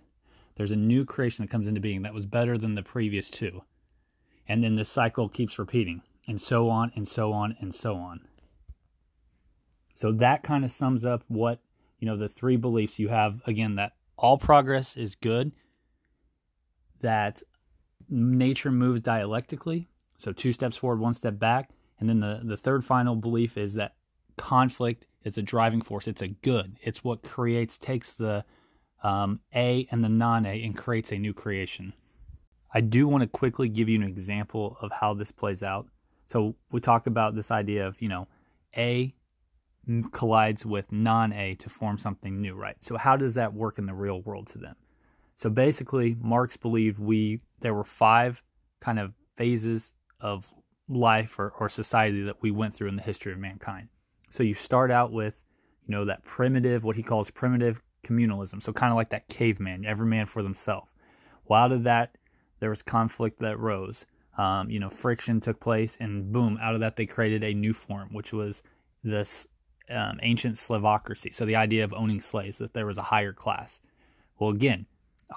There's 0.56 0.70
a 0.70 0.76
new 0.76 1.04
creation 1.04 1.44
that 1.44 1.50
comes 1.50 1.68
into 1.68 1.80
being 1.80 2.02
that 2.02 2.14
was 2.14 2.26
better 2.26 2.58
than 2.58 2.74
the 2.74 2.82
previous 2.82 3.30
two. 3.30 3.62
And 4.48 4.64
then 4.64 4.76
the 4.76 4.84
cycle 4.84 5.28
keeps 5.28 5.58
repeating, 5.58 6.02
and 6.26 6.40
so 6.40 6.68
on, 6.68 6.92
and 6.94 7.06
so 7.06 7.32
on, 7.32 7.56
and 7.60 7.74
so 7.74 7.96
on. 7.96 8.20
So 9.94 10.12
that 10.12 10.42
kind 10.42 10.64
of 10.64 10.70
sums 10.70 11.04
up 11.04 11.24
what, 11.28 11.60
you 11.98 12.06
know, 12.06 12.16
the 12.16 12.28
three 12.28 12.56
beliefs 12.56 12.98
you 12.98 13.08
have 13.08 13.42
again 13.46 13.76
that 13.76 13.92
all 14.16 14.38
progress 14.38 14.96
is 14.96 15.14
good, 15.14 15.52
that 17.00 17.42
nature 18.08 18.70
moves 18.70 19.00
dialectically, 19.00 19.88
so 20.18 20.32
two 20.32 20.52
steps 20.52 20.76
forward, 20.76 21.00
one 21.00 21.14
step 21.14 21.38
back. 21.38 21.70
And 21.98 22.08
then 22.08 22.20
the, 22.20 22.40
the 22.42 22.56
third 22.56 22.84
final 22.84 23.14
belief 23.14 23.56
is 23.56 23.74
that 23.74 23.94
conflict 24.36 25.06
is 25.24 25.38
a 25.38 25.42
driving 25.42 25.80
force. 25.80 26.08
It's 26.08 26.22
a 26.22 26.28
good. 26.28 26.76
It's 26.82 27.04
what 27.04 27.22
creates, 27.22 27.78
takes 27.78 28.12
the 28.12 28.44
um, 29.02 29.40
A 29.54 29.86
and 29.90 30.04
the 30.04 30.08
non 30.08 30.46
A 30.46 30.62
and 30.62 30.76
creates 30.76 31.12
a 31.12 31.18
new 31.18 31.32
creation. 31.32 31.92
I 32.72 32.80
do 32.80 33.08
want 33.08 33.22
to 33.22 33.28
quickly 33.28 33.68
give 33.68 33.88
you 33.88 33.96
an 33.96 34.06
example 34.06 34.76
of 34.80 34.92
how 34.92 35.14
this 35.14 35.32
plays 35.32 35.62
out. 35.62 35.88
So 36.26 36.54
we 36.70 36.80
talk 36.80 37.06
about 37.06 37.34
this 37.34 37.50
idea 37.50 37.86
of, 37.86 38.00
you 38.00 38.08
know, 38.08 38.28
A 38.76 39.14
collides 40.12 40.64
with 40.64 40.92
non 40.92 41.32
A 41.32 41.54
to 41.56 41.68
form 41.68 41.98
something 41.98 42.40
new, 42.40 42.54
right? 42.54 42.76
So 42.80 42.96
how 42.96 43.16
does 43.16 43.34
that 43.34 43.54
work 43.54 43.78
in 43.78 43.86
the 43.86 43.94
real 43.94 44.22
world 44.22 44.46
to 44.48 44.58
them? 44.58 44.76
So 45.34 45.50
basically, 45.50 46.16
Marx 46.20 46.56
believed 46.56 46.98
we 46.98 47.40
there 47.60 47.74
were 47.74 47.84
five 47.84 48.42
kind 48.80 48.98
of 48.98 49.14
phases 49.36 49.92
of 50.20 50.52
life 50.88 51.38
or, 51.38 51.52
or 51.58 51.68
society 51.68 52.22
that 52.24 52.42
we 52.42 52.50
went 52.50 52.74
through 52.74 52.88
in 52.88 52.96
the 52.96 53.02
history 53.02 53.32
of 53.32 53.38
mankind. 53.38 53.88
So 54.30 54.42
you 54.42 54.54
start 54.54 54.90
out 54.90 55.12
with, 55.12 55.44
you 55.86 55.92
know, 55.92 56.06
that 56.06 56.24
primitive, 56.24 56.84
what 56.84 56.96
he 56.96 57.02
calls 57.02 57.30
primitive 57.30 57.82
communalism. 58.04 58.62
So 58.62 58.72
kind 58.72 58.92
of 58.92 58.96
like 58.96 59.10
that 59.10 59.28
caveman, 59.28 59.84
every 59.84 60.06
man 60.06 60.26
for 60.26 60.42
themselves. 60.42 60.90
Well, 61.46 61.60
out 61.60 61.72
of 61.72 61.82
that, 61.82 62.16
there 62.60 62.70
was 62.70 62.82
conflict 62.82 63.40
that 63.40 63.58
rose. 63.58 64.06
Um, 64.38 64.70
you 64.70 64.78
know, 64.78 64.88
friction 64.88 65.40
took 65.40 65.60
place, 65.60 65.96
and 66.00 66.32
boom, 66.32 66.58
out 66.62 66.74
of 66.74 66.80
that 66.80 66.96
they 66.96 67.04
created 67.04 67.42
a 67.42 67.52
new 67.52 67.74
form, 67.74 68.08
which 68.12 68.32
was 68.32 68.62
this 69.02 69.46
um, 69.90 70.20
ancient 70.22 70.54
slavocracy. 70.54 71.34
So 71.34 71.44
the 71.44 71.56
idea 71.56 71.84
of 71.84 71.92
owning 71.92 72.20
slaves, 72.20 72.58
that 72.58 72.72
there 72.72 72.86
was 72.86 72.96
a 72.96 73.02
higher 73.02 73.32
class. 73.32 73.80
Well, 74.38 74.50
again, 74.50 74.86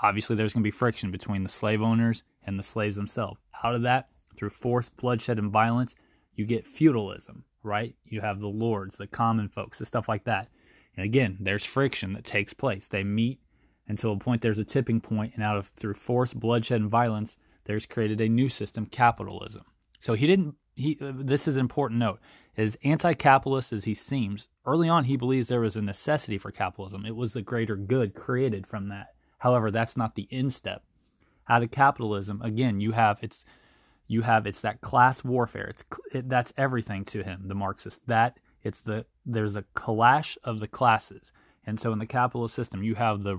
obviously 0.02 0.36
there's 0.36 0.54
going 0.54 0.62
to 0.62 0.68
be 0.68 0.72
friction 0.72 1.12
between 1.12 1.44
the 1.44 1.50
slave 1.50 1.82
owners 1.82 2.24
and 2.46 2.58
the 2.58 2.64
slaves 2.64 2.96
themselves. 2.96 3.40
Out 3.64 3.76
of 3.76 3.82
that, 3.82 4.10
through 4.36 4.52
force, 4.52 4.90
bloodshed, 4.90 5.40
and 5.40 5.52
violence, 5.52 5.96
you 6.36 6.46
get 6.46 6.68
feudalism 6.68 7.44
right? 7.64 7.96
You 8.06 8.22
have 8.22 8.40
the 8.40 8.48
lords, 8.48 8.98
the 8.98 9.08
common 9.08 9.50
folks, 9.50 9.80
the 9.80 9.86
stuff 9.86 10.08
like 10.08 10.26
that. 10.26 10.48
And 10.96 11.06
again, 11.06 11.38
there's 11.40 11.66
friction 11.66 12.14
that 12.14 12.24
takes 12.24 12.54
place. 12.54 12.88
They 12.88 13.04
meet 13.04 13.40
until 13.88 14.14
a 14.14 14.18
point 14.18 14.42
there's 14.42 14.60
a 14.60 14.64
tipping 14.64 15.02
point, 15.02 15.34
and 15.36 15.44
out 15.44 15.58
of 15.58 15.68
through 15.76 15.96
force, 15.96 16.34
bloodshed, 16.34 16.82
and 16.82 16.90
violence, 16.90 17.38
there's 17.66 17.86
created 17.86 18.22
a 18.22 18.30
new 18.30 18.50
system, 18.50 18.86
capitalism. 18.86 19.64
So 20.00 20.14
he 20.14 20.28
didn't. 20.28 20.56
He 20.76 20.98
uh, 21.02 21.14
this 21.16 21.48
is 21.48 21.56
an 21.56 21.62
important 21.62 22.00
note. 22.00 22.20
As 22.56 22.78
anti-capitalist 22.84 23.74
as 23.74 23.86
he 23.86 23.94
seems, 23.94 24.48
early 24.66 24.88
on 24.88 25.06
he 25.06 25.18
believes 25.18 25.48
there 25.48 25.62
was 25.62 25.76
a 25.76 25.82
necessity 25.82 26.38
for 26.38 26.52
capitalism. 26.52 27.06
It 27.06 27.16
was 27.16 27.34
the 27.34 27.42
greater 27.42 27.76
good 27.76 28.14
created 28.14 28.68
from 28.68 28.90
that. 28.90 29.08
However, 29.40 29.72
that's 29.72 29.98
not 29.98 30.16
the 30.16 30.28
end 30.32 30.54
step. 30.54 30.84
Out 31.50 31.64
of 31.64 31.72
capitalism, 31.72 32.42
again, 32.42 32.80
you 32.80 32.92
have 32.92 33.18
it's 33.22 33.44
you 34.08 34.22
have 34.22 34.46
it's 34.46 34.62
that 34.62 34.82
class 34.82 35.24
warfare. 35.24 35.68
It's 35.68 35.84
it, 36.12 36.30
that's 36.30 36.54
everything 36.58 37.06
to 37.06 37.24
him, 37.24 37.44
the 37.48 37.56
Marxist. 37.56 38.02
That 38.08 38.38
it's 38.64 38.82
the 38.82 39.06
there's 39.26 39.56
a 39.56 39.66
clash 39.74 40.38
of 40.44 40.60
the 40.60 40.68
classes, 40.68 41.32
and 41.66 41.80
so 41.80 41.92
in 41.92 42.00
the 42.00 42.06
capitalist 42.06 42.56
system, 42.56 42.84
you 42.84 42.96
have 42.96 43.24
the 43.24 43.38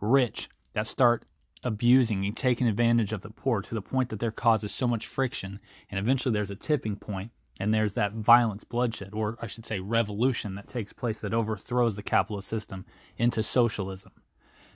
rich 0.00 0.48
that 0.74 0.86
start 0.86 1.24
abusing 1.64 2.24
and 2.24 2.36
taking 2.36 2.68
advantage 2.68 3.12
of 3.12 3.22
the 3.22 3.30
poor 3.30 3.60
to 3.60 3.74
the 3.74 3.82
point 3.82 4.10
that 4.10 4.20
there 4.20 4.30
causes 4.30 4.72
so 4.72 4.86
much 4.86 5.06
friction, 5.06 5.60
and 5.90 5.98
eventually 5.98 6.32
there's 6.32 6.50
a 6.50 6.56
tipping 6.56 6.96
point, 6.96 7.32
and 7.58 7.74
there's 7.74 7.94
that 7.94 8.12
violence, 8.12 8.64
bloodshed, 8.64 9.10
or 9.12 9.36
I 9.42 9.46
should 9.46 9.66
say 9.66 9.80
revolution 9.80 10.54
that 10.54 10.68
takes 10.68 10.92
place 10.92 11.20
that 11.20 11.34
overthrows 11.34 11.96
the 11.96 12.02
capitalist 12.02 12.48
system 12.48 12.86
into 13.16 13.42
socialism. 13.42 14.12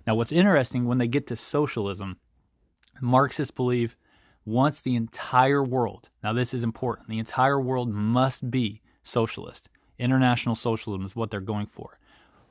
Now, 0.06 0.16
what's 0.16 0.32
interesting 0.32 0.86
when 0.86 0.98
they 0.98 1.06
get 1.06 1.28
to 1.28 1.36
socialism, 1.36 2.18
Marxists 3.00 3.52
believe 3.52 3.96
once 4.44 4.80
the 4.80 4.96
entire 4.96 5.62
world, 5.62 6.08
now 6.22 6.32
this 6.32 6.52
is 6.52 6.64
important, 6.64 7.08
the 7.08 7.18
entire 7.18 7.60
world 7.60 7.90
must 7.90 8.50
be 8.50 8.80
socialist. 9.04 9.68
International 9.98 10.54
socialism 10.54 11.04
is 11.04 11.14
what 11.14 11.30
they're 11.30 11.40
going 11.40 11.66
for. 11.66 11.98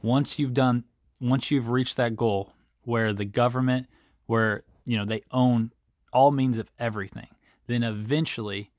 once 0.02 0.40
you've 0.40 0.54
done, 0.54 0.84
once 1.20 1.52
you've 1.52 1.70
reached 1.70 1.98
that 1.98 2.16
goal 2.16 2.54
where 2.84 3.14
the 3.14 3.26
government, 3.26 3.88
where, 4.26 4.64
you 4.86 4.98
know, 4.98 5.06
they 5.06 5.22
own 5.32 5.72
all 6.14 6.32
means 6.32 6.58
of 6.58 6.70
everything, 6.80 7.28
then 7.68 7.84
eventually 7.84 8.72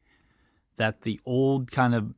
that 0.76 1.02
the 1.02 1.20
old 1.24 1.70
kind 1.70 1.94
of 1.94 2.12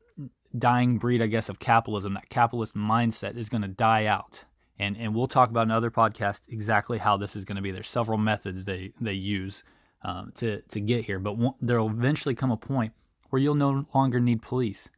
dying 0.56 0.98
breed, 0.98 1.20
I 1.20 1.26
guess, 1.26 1.48
of 1.48 1.58
capitalism, 1.58 2.14
that 2.14 2.28
capitalist 2.30 2.74
mindset 2.74 3.36
is 3.36 3.48
going 3.48 3.62
to 3.62 3.68
die 3.68 4.06
out. 4.06 4.44
And, 4.78 4.96
and 4.96 5.14
we'll 5.14 5.28
talk 5.28 5.50
about 5.50 5.66
in 5.66 5.70
other 5.70 5.90
podcasts 5.90 6.42
exactly 6.48 6.98
how 6.98 7.16
this 7.16 7.36
is 7.36 7.44
going 7.44 7.56
to 7.56 7.62
be. 7.62 7.70
There's 7.70 7.90
several 7.90 8.18
methods 8.18 8.64
they, 8.64 8.92
they 9.00 9.12
use 9.12 9.62
um, 10.04 10.32
to, 10.36 10.60
to 10.60 10.80
get 10.80 11.04
here, 11.04 11.18
but 11.18 11.36
there 11.60 11.80
will 11.80 11.90
eventually 11.90 12.34
come 12.34 12.50
a 12.50 12.56
point 12.56 12.92
where 13.30 13.40
you'll 13.40 13.54
no 13.54 13.86
longer 13.94 14.20
need 14.20 14.42
police. 14.42 14.88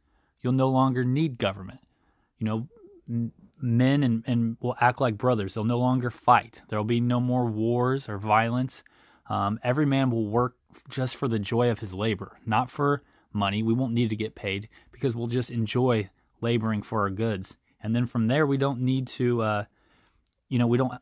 You'll 0.41 0.53
no 0.53 0.69
longer 0.69 1.03
need 1.03 1.37
government. 1.37 1.79
You 2.39 2.45
know, 2.45 3.29
men 3.59 4.03
and, 4.03 4.23
and 4.27 4.57
will 4.61 4.75
act 4.79 5.01
like 5.01 5.17
brothers. 5.17 5.53
They'll 5.53 5.63
no 5.63 5.79
longer 5.79 6.11
fight. 6.11 6.61
There'll 6.67 6.85
be 6.85 6.99
no 6.99 7.19
more 7.19 7.45
wars 7.45 8.07
or 8.07 8.17
violence. 8.17 8.83
Um, 9.29 9.59
every 9.63 9.85
man 9.85 10.11
will 10.11 10.27
work 10.27 10.55
just 10.89 11.15
for 11.15 11.27
the 11.27 11.39
joy 11.39 11.71
of 11.71 11.79
his 11.79 11.93
labor, 11.93 12.37
not 12.45 12.69
for 12.69 13.03
money. 13.33 13.63
We 13.63 13.73
won't 13.73 13.93
need 13.93 14.09
to 14.09 14.15
get 14.15 14.35
paid 14.35 14.69
because 14.91 15.15
we'll 15.15 15.27
just 15.27 15.49
enjoy 15.49 16.09
laboring 16.41 16.81
for 16.81 17.01
our 17.01 17.09
goods. 17.09 17.57
And 17.81 17.95
then 17.95 18.05
from 18.05 18.27
there, 18.27 18.45
we 18.45 18.57
don't 18.57 18.81
need 18.81 19.07
to, 19.07 19.41
uh, 19.41 19.63
you 20.49 20.59
know, 20.59 20.67
we 20.67 20.77
don't, 20.77 20.93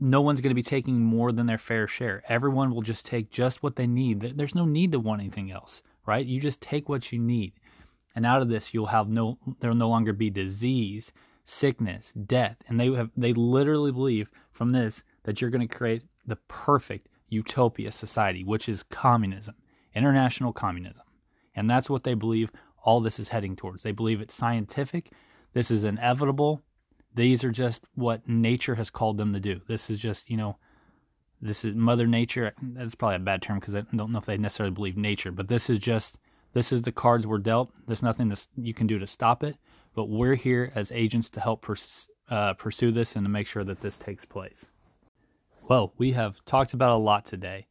no 0.00 0.20
one's 0.20 0.40
going 0.40 0.50
to 0.50 0.54
be 0.54 0.62
taking 0.62 1.00
more 1.00 1.32
than 1.32 1.46
their 1.46 1.58
fair 1.58 1.86
share. 1.86 2.22
Everyone 2.28 2.72
will 2.72 2.82
just 2.82 3.04
take 3.04 3.30
just 3.30 3.62
what 3.62 3.76
they 3.76 3.86
need. 3.86 4.20
There's 4.36 4.54
no 4.54 4.64
need 4.64 4.92
to 4.92 5.00
want 5.00 5.20
anything 5.20 5.50
else, 5.50 5.82
right? 6.06 6.24
You 6.24 6.40
just 6.40 6.60
take 6.60 6.88
what 6.88 7.10
you 7.10 7.18
need. 7.18 7.52
And 8.14 8.24
out 8.26 8.42
of 8.42 8.48
this, 8.48 8.72
you'll 8.72 8.86
have 8.86 9.08
no, 9.08 9.38
there'll 9.60 9.76
no 9.76 9.88
longer 9.88 10.12
be 10.12 10.30
disease, 10.30 11.10
sickness, 11.44 12.12
death. 12.12 12.56
And 12.68 12.78
they 12.78 12.92
have, 12.92 13.10
they 13.16 13.32
literally 13.32 13.90
believe 13.90 14.28
from 14.52 14.70
this 14.70 15.02
that 15.24 15.40
you're 15.40 15.50
going 15.50 15.66
to 15.66 15.76
create 15.76 16.04
the 16.26 16.36
perfect 16.48 17.08
utopia 17.28 17.90
society, 17.90 18.44
which 18.44 18.68
is 18.68 18.82
communism, 18.84 19.54
international 19.94 20.52
communism. 20.52 21.04
And 21.56 21.68
that's 21.68 21.90
what 21.90 22.04
they 22.04 22.14
believe 22.14 22.50
all 22.84 23.00
this 23.00 23.18
is 23.18 23.28
heading 23.30 23.56
towards. 23.56 23.82
They 23.82 23.92
believe 23.92 24.20
it's 24.20 24.34
scientific, 24.34 25.10
this 25.54 25.70
is 25.70 25.84
inevitable. 25.84 26.62
These 27.14 27.44
are 27.44 27.50
just 27.50 27.86
what 27.94 28.26
nature 28.28 28.74
has 28.74 28.90
called 28.90 29.18
them 29.18 29.32
to 29.32 29.40
do. 29.40 29.60
This 29.66 29.90
is 29.90 30.00
just, 30.00 30.30
you 30.30 30.36
know, 30.36 30.56
this 31.40 31.64
is 31.64 31.74
Mother 31.74 32.06
Nature. 32.06 32.52
That's 32.62 32.94
probably 32.94 33.16
a 33.16 33.20
bad 33.20 33.42
term 33.42 33.58
because 33.58 33.74
I 33.74 33.82
don't 33.94 34.12
know 34.12 34.18
if 34.18 34.26
they 34.26 34.38
necessarily 34.38 34.74
believe 34.74 34.96
nature, 34.96 35.32
but 35.32 35.48
this 35.48 35.68
is 35.68 35.78
just, 35.78 36.18
this 36.54 36.72
is 36.72 36.82
the 36.82 36.92
cards 36.92 37.26
we're 37.26 37.38
dealt. 37.38 37.72
There's 37.86 38.02
nothing 38.02 38.28
that 38.28 38.46
you 38.56 38.72
can 38.72 38.86
do 38.86 38.98
to 38.98 39.06
stop 39.06 39.42
it, 39.42 39.56
but 39.94 40.08
we're 40.08 40.36
here 40.36 40.72
as 40.74 40.92
agents 40.92 41.28
to 41.30 41.40
help 41.40 41.62
pers- 41.62 42.08
uh, 42.30 42.54
pursue 42.54 42.92
this 42.92 43.16
and 43.16 43.24
to 43.24 43.30
make 43.30 43.46
sure 43.46 43.64
that 43.64 43.80
this 43.80 43.98
takes 43.98 44.24
place. 44.24 44.66
Well, 45.68 45.92
we 45.98 46.12
have 46.12 46.44
talked 46.44 46.74
about 46.74 46.96
a 46.96 46.98
lot 46.98 47.24
today. 47.26 47.66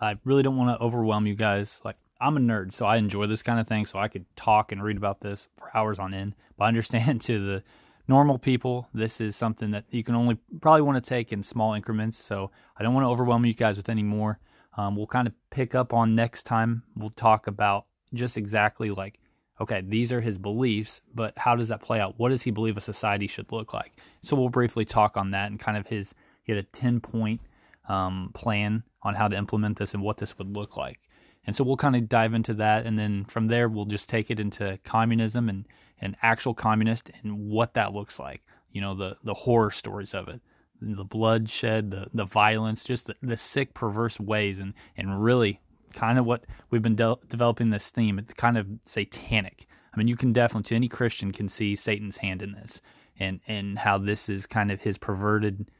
I 0.00 0.16
really 0.24 0.42
don't 0.42 0.56
want 0.56 0.78
to 0.78 0.84
overwhelm 0.84 1.26
you 1.26 1.34
guys. 1.34 1.80
Like, 1.84 1.96
I'm 2.20 2.36
a 2.36 2.40
nerd, 2.40 2.72
so 2.72 2.86
I 2.86 2.96
enjoy 2.96 3.26
this 3.26 3.42
kind 3.42 3.60
of 3.60 3.68
thing. 3.68 3.86
So 3.86 3.98
I 3.98 4.08
could 4.08 4.24
talk 4.36 4.72
and 4.72 4.82
read 4.82 4.96
about 4.96 5.20
this 5.20 5.48
for 5.56 5.76
hours 5.76 5.98
on 5.98 6.14
end. 6.14 6.34
But 6.56 6.64
I 6.64 6.68
understand 6.68 7.20
to 7.22 7.44
the 7.44 7.62
normal 8.08 8.38
people, 8.38 8.88
this 8.94 9.20
is 9.20 9.36
something 9.36 9.70
that 9.70 9.84
you 9.90 10.02
can 10.02 10.14
only 10.14 10.38
probably 10.60 10.82
want 10.82 11.02
to 11.02 11.06
take 11.06 11.32
in 11.32 11.42
small 11.42 11.74
increments. 11.74 12.18
So 12.18 12.50
I 12.76 12.82
don't 12.82 12.94
want 12.94 13.04
to 13.04 13.08
overwhelm 13.08 13.44
you 13.44 13.54
guys 13.54 13.76
with 13.76 13.88
any 13.88 14.02
more. 14.02 14.38
Um, 14.76 14.96
we'll 14.96 15.06
kind 15.06 15.28
of 15.28 15.34
pick 15.50 15.74
up 15.74 15.92
on 15.92 16.14
next 16.14 16.44
time. 16.44 16.82
We'll 16.96 17.10
talk 17.10 17.46
about 17.46 17.86
just 18.14 18.36
exactly 18.36 18.90
like, 18.90 19.20
okay, 19.60 19.82
these 19.86 20.12
are 20.12 20.20
his 20.20 20.38
beliefs, 20.38 21.02
but 21.14 21.36
how 21.36 21.56
does 21.56 21.68
that 21.68 21.82
play 21.82 22.00
out? 22.00 22.14
What 22.16 22.30
does 22.30 22.42
he 22.42 22.50
believe 22.50 22.76
a 22.76 22.80
society 22.80 23.26
should 23.26 23.52
look 23.52 23.74
like? 23.74 23.92
So 24.22 24.36
we'll 24.36 24.48
briefly 24.48 24.84
talk 24.84 25.16
on 25.16 25.32
that 25.32 25.50
and 25.50 25.60
kind 25.60 25.76
of 25.76 25.86
his, 25.88 26.14
he 26.44 26.52
had 26.52 26.64
a 26.64 26.66
10 26.68 27.00
point 27.00 27.40
um, 27.88 28.30
plan 28.34 28.84
on 29.02 29.14
how 29.14 29.28
to 29.28 29.36
implement 29.36 29.78
this 29.78 29.94
and 29.94 30.02
what 30.02 30.16
this 30.16 30.38
would 30.38 30.54
look 30.56 30.76
like. 30.76 31.00
And 31.48 31.56
so 31.56 31.64
we'll 31.64 31.78
kind 31.78 31.96
of 31.96 32.10
dive 32.10 32.34
into 32.34 32.52
that. 32.52 32.84
And 32.84 32.98
then 32.98 33.24
from 33.24 33.46
there, 33.46 33.70
we'll 33.70 33.86
just 33.86 34.06
take 34.06 34.30
it 34.30 34.38
into 34.38 34.78
communism 34.84 35.48
and, 35.48 35.66
and 35.98 36.14
actual 36.20 36.52
communist 36.52 37.10
and 37.22 37.48
what 37.48 37.72
that 37.72 37.94
looks 37.94 38.18
like. 38.18 38.42
You 38.70 38.82
know, 38.82 38.94
the, 38.94 39.16
the 39.24 39.32
horror 39.32 39.70
stories 39.70 40.12
of 40.12 40.28
it, 40.28 40.42
the 40.82 41.04
bloodshed, 41.04 41.90
the, 41.90 42.08
the 42.12 42.26
violence, 42.26 42.84
just 42.84 43.06
the, 43.06 43.14
the 43.22 43.38
sick, 43.38 43.72
perverse 43.72 44.20
ways. 44.20 44.60
And, 44.60 44.74
and 44.94 45.24
really 45.24 45.58
kind 45.94 46.18
of 46.18 46.26
what 46.26 46.44
we've 46.68 46.82
been 46.82 46.96
de- 46.96 47.16
developing 47.30 47.70
this 47.70 47.88
theme. 47.88 48.18
It's 48.18 48.34
kind 48.34 48.58
of 48.58 48.66
satanic. 48.84 49.66
I 49.94 49.96
mean, 49.96 50.06
you 50.06 50.16
can 50.16 50.34
definitely, 50.34 50.68
to 50.68 50.74
any 50.74 50.88
Christian, 50.88 51.32
can 51.32 51.48
see 51.48 51.76
Satan's 51.76 52.18
hand 52.18 52.42
in 52.42 52.52
this 52.52 52.82
and, 53.18 53.40
and 53.48 53.78
how 53.78 53.96
this 53.96 54.28
is 54.28 54.44
kind 54.44 54.70
of 54.70 54.82
his 54.82 54.98
perverted 54.98 55.70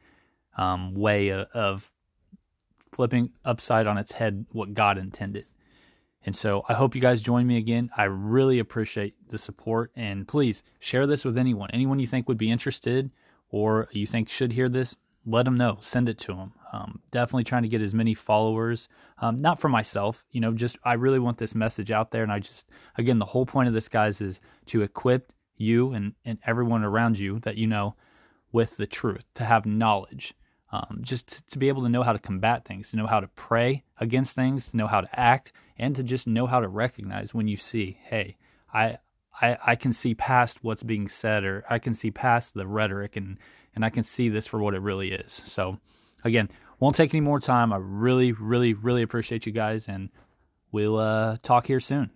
um, 0.56 0.94
way 0.94 1.28
of, 1.28 1.46
of 1.52 1.92
flipping 2.90 3.32
upside 3.44 3.86
on 3.86 3.98
its 3.98 4.12
head 4.12 4.46
what 4.52 4.72
God 4.72 4.96
intended. 4.96 5.44
And 6.24 6.34
so 6.36 6.64
I 6.68 6.74
hope 6.74 6.94
you 6.94 7.00
guys 7.00 7.20
join 7.20 7.46
me 7.46 7.56
again. 7.56 7.90
I 7.96 8.04
really 8.04 8.58
appreciate 8.58 9.14
the 9.30 9.38
support. 9.38 9.92
And 9.96 10.26
please 10.26 10.62
share 10.78 11.06
this 11.06 11.24
with 11.24 11.38
anyone. 11.38 11.70
Anyone 11.72 12.00
you 12.00 12.06
think 12.06 12.28
would 12.28 12.38
be 12.38 12.50
interested 12.50 13.10
or 13.50 13.88
you 13.92 14.06
think 14.06 14.28
should 14.28 14.52
hear 14.52 14.68
this, 14.68 14.96
let 15.24 15.44
them 15.44 15.56
know. 15.56 15.78
Send 15.80 16.08
it 16.08 16.18
to 16.18 16.34
them. 16.34 16.52
Um, 16.72 17.00
definitely 17.10 17.44
trying 17.44 17.62
to 17.62 17.68
get 17.68 17.82
as 17.82 17.94
many 17.94 18.14
followers. 18.14 18.88
Um, 19.18 19.40
not 19.40 19.60
for 19.60 19.68
myself, 19.68 20.24
you 20.30 20.40
know, 20.40 20.52
just 20.52 20.78
I 20.84 20.94
really 20.94 21.18
want 21.18 21.38
this 21.38 21.54
message 21.54 21.90
out 21.90 22.10
there. 22.10 22.22
And 22.22 22.32
I 22.32 22.40
just, 22.40 22.68
again, 22.96 23.18
the 23.18 23.26
whole 23.26 23.46
point 23.46 23.68
of 23.68 23.74
this, 23.74 23.88
guys, 23.88 24.20
is 24.20 24.40
to 24.66 24.82
equip 24.82 25.32
you 25.56 25.92
and, 25.92 26.14
and 26.24 26.38
everyone 26.46 26.84
around 26.84 27.18
you 27.18 27.40
that 27.40 27.56
you 27.56 27.66
know 27.66 27.94
with 28.52 28.76
the 28.76 28.86
truth, 28.86 29.24
to 29.34 29.44
have 29.44 29.66
knowledge. 29.66 30.34
Um, 30.70 30.98
just 31.00 31.28
to, 31.28 31.42
to 31.46 31.58
be 31.58 31.68
able 31.68 31.82
to 31.82 31.88
know 31.88 32.02
how 32.02 32.12
to 32.12 32.18
combat 32.18 32.66
things, 32.66 32.90
to 32.90 32.96
know 32.96 33.06
how 33.06 33.20
to 33.20 33.28
pray 33.28 33.84
against 33.98 34.34
things, 34.34 34.68
to 34.68 34.76
know 34.76 34.86
how 34.86 35.00
to 35.00 35.08
act, 35.18 35.50
and 35.78 35.96
to 35.96 36.02
just 36.02 36.26
know 36.26 36.46
how 36.46 36.60
to 36.60 36.68
recognize 36.68 37.32
when 37.32 37.48
you 37.48 37.56
see, 37.56 37.98
hey, 38.04 38.36
I 38.72 38.98
I, 39.40 39.58
I 39.66 39.76
can 39.76 39.92
see 39.92 40.14
past 40.14 40.58
what's 40.62 40.82
being 40.82 41.08
said 41.08 41.44
or 41.44 41.64
I 41.70 41.78
can 41.78 41.94
see 41.94 42.10
past 42.10 42.54
the 42.54 42.66
rhetoric 42.66 43.16
and, 43.16 43.38
and 43.74 43.84
I 43.84 43.90
can 43.90 44.04
see 44.04 44.28
this 44.28 44.46
for 44.46 44.58
what 44.58 44.74
it 44.74 44.80
really 44.80 45.12
is. 45.12 45.42
So 45.46 45.78
again, 46.24 46.50
won't 46.80 46.96
take 46.96 47.14
any 47.14 47.20
more 47.20 47.40
time. 47.40 47.72
I 47.72 47.78
really, 47.80 48.32
really, 48.32 48.74
really 48.74 49.02
appreciate 49.02 49.46
you 49.46 49.52
guys 49.52 49.86
and 49.86 50.10
we'll 50.72 50.98
uh, 50.98 51.36
talk 51.42 51.66
here 51.66 51.80
soon. 51.80 52.10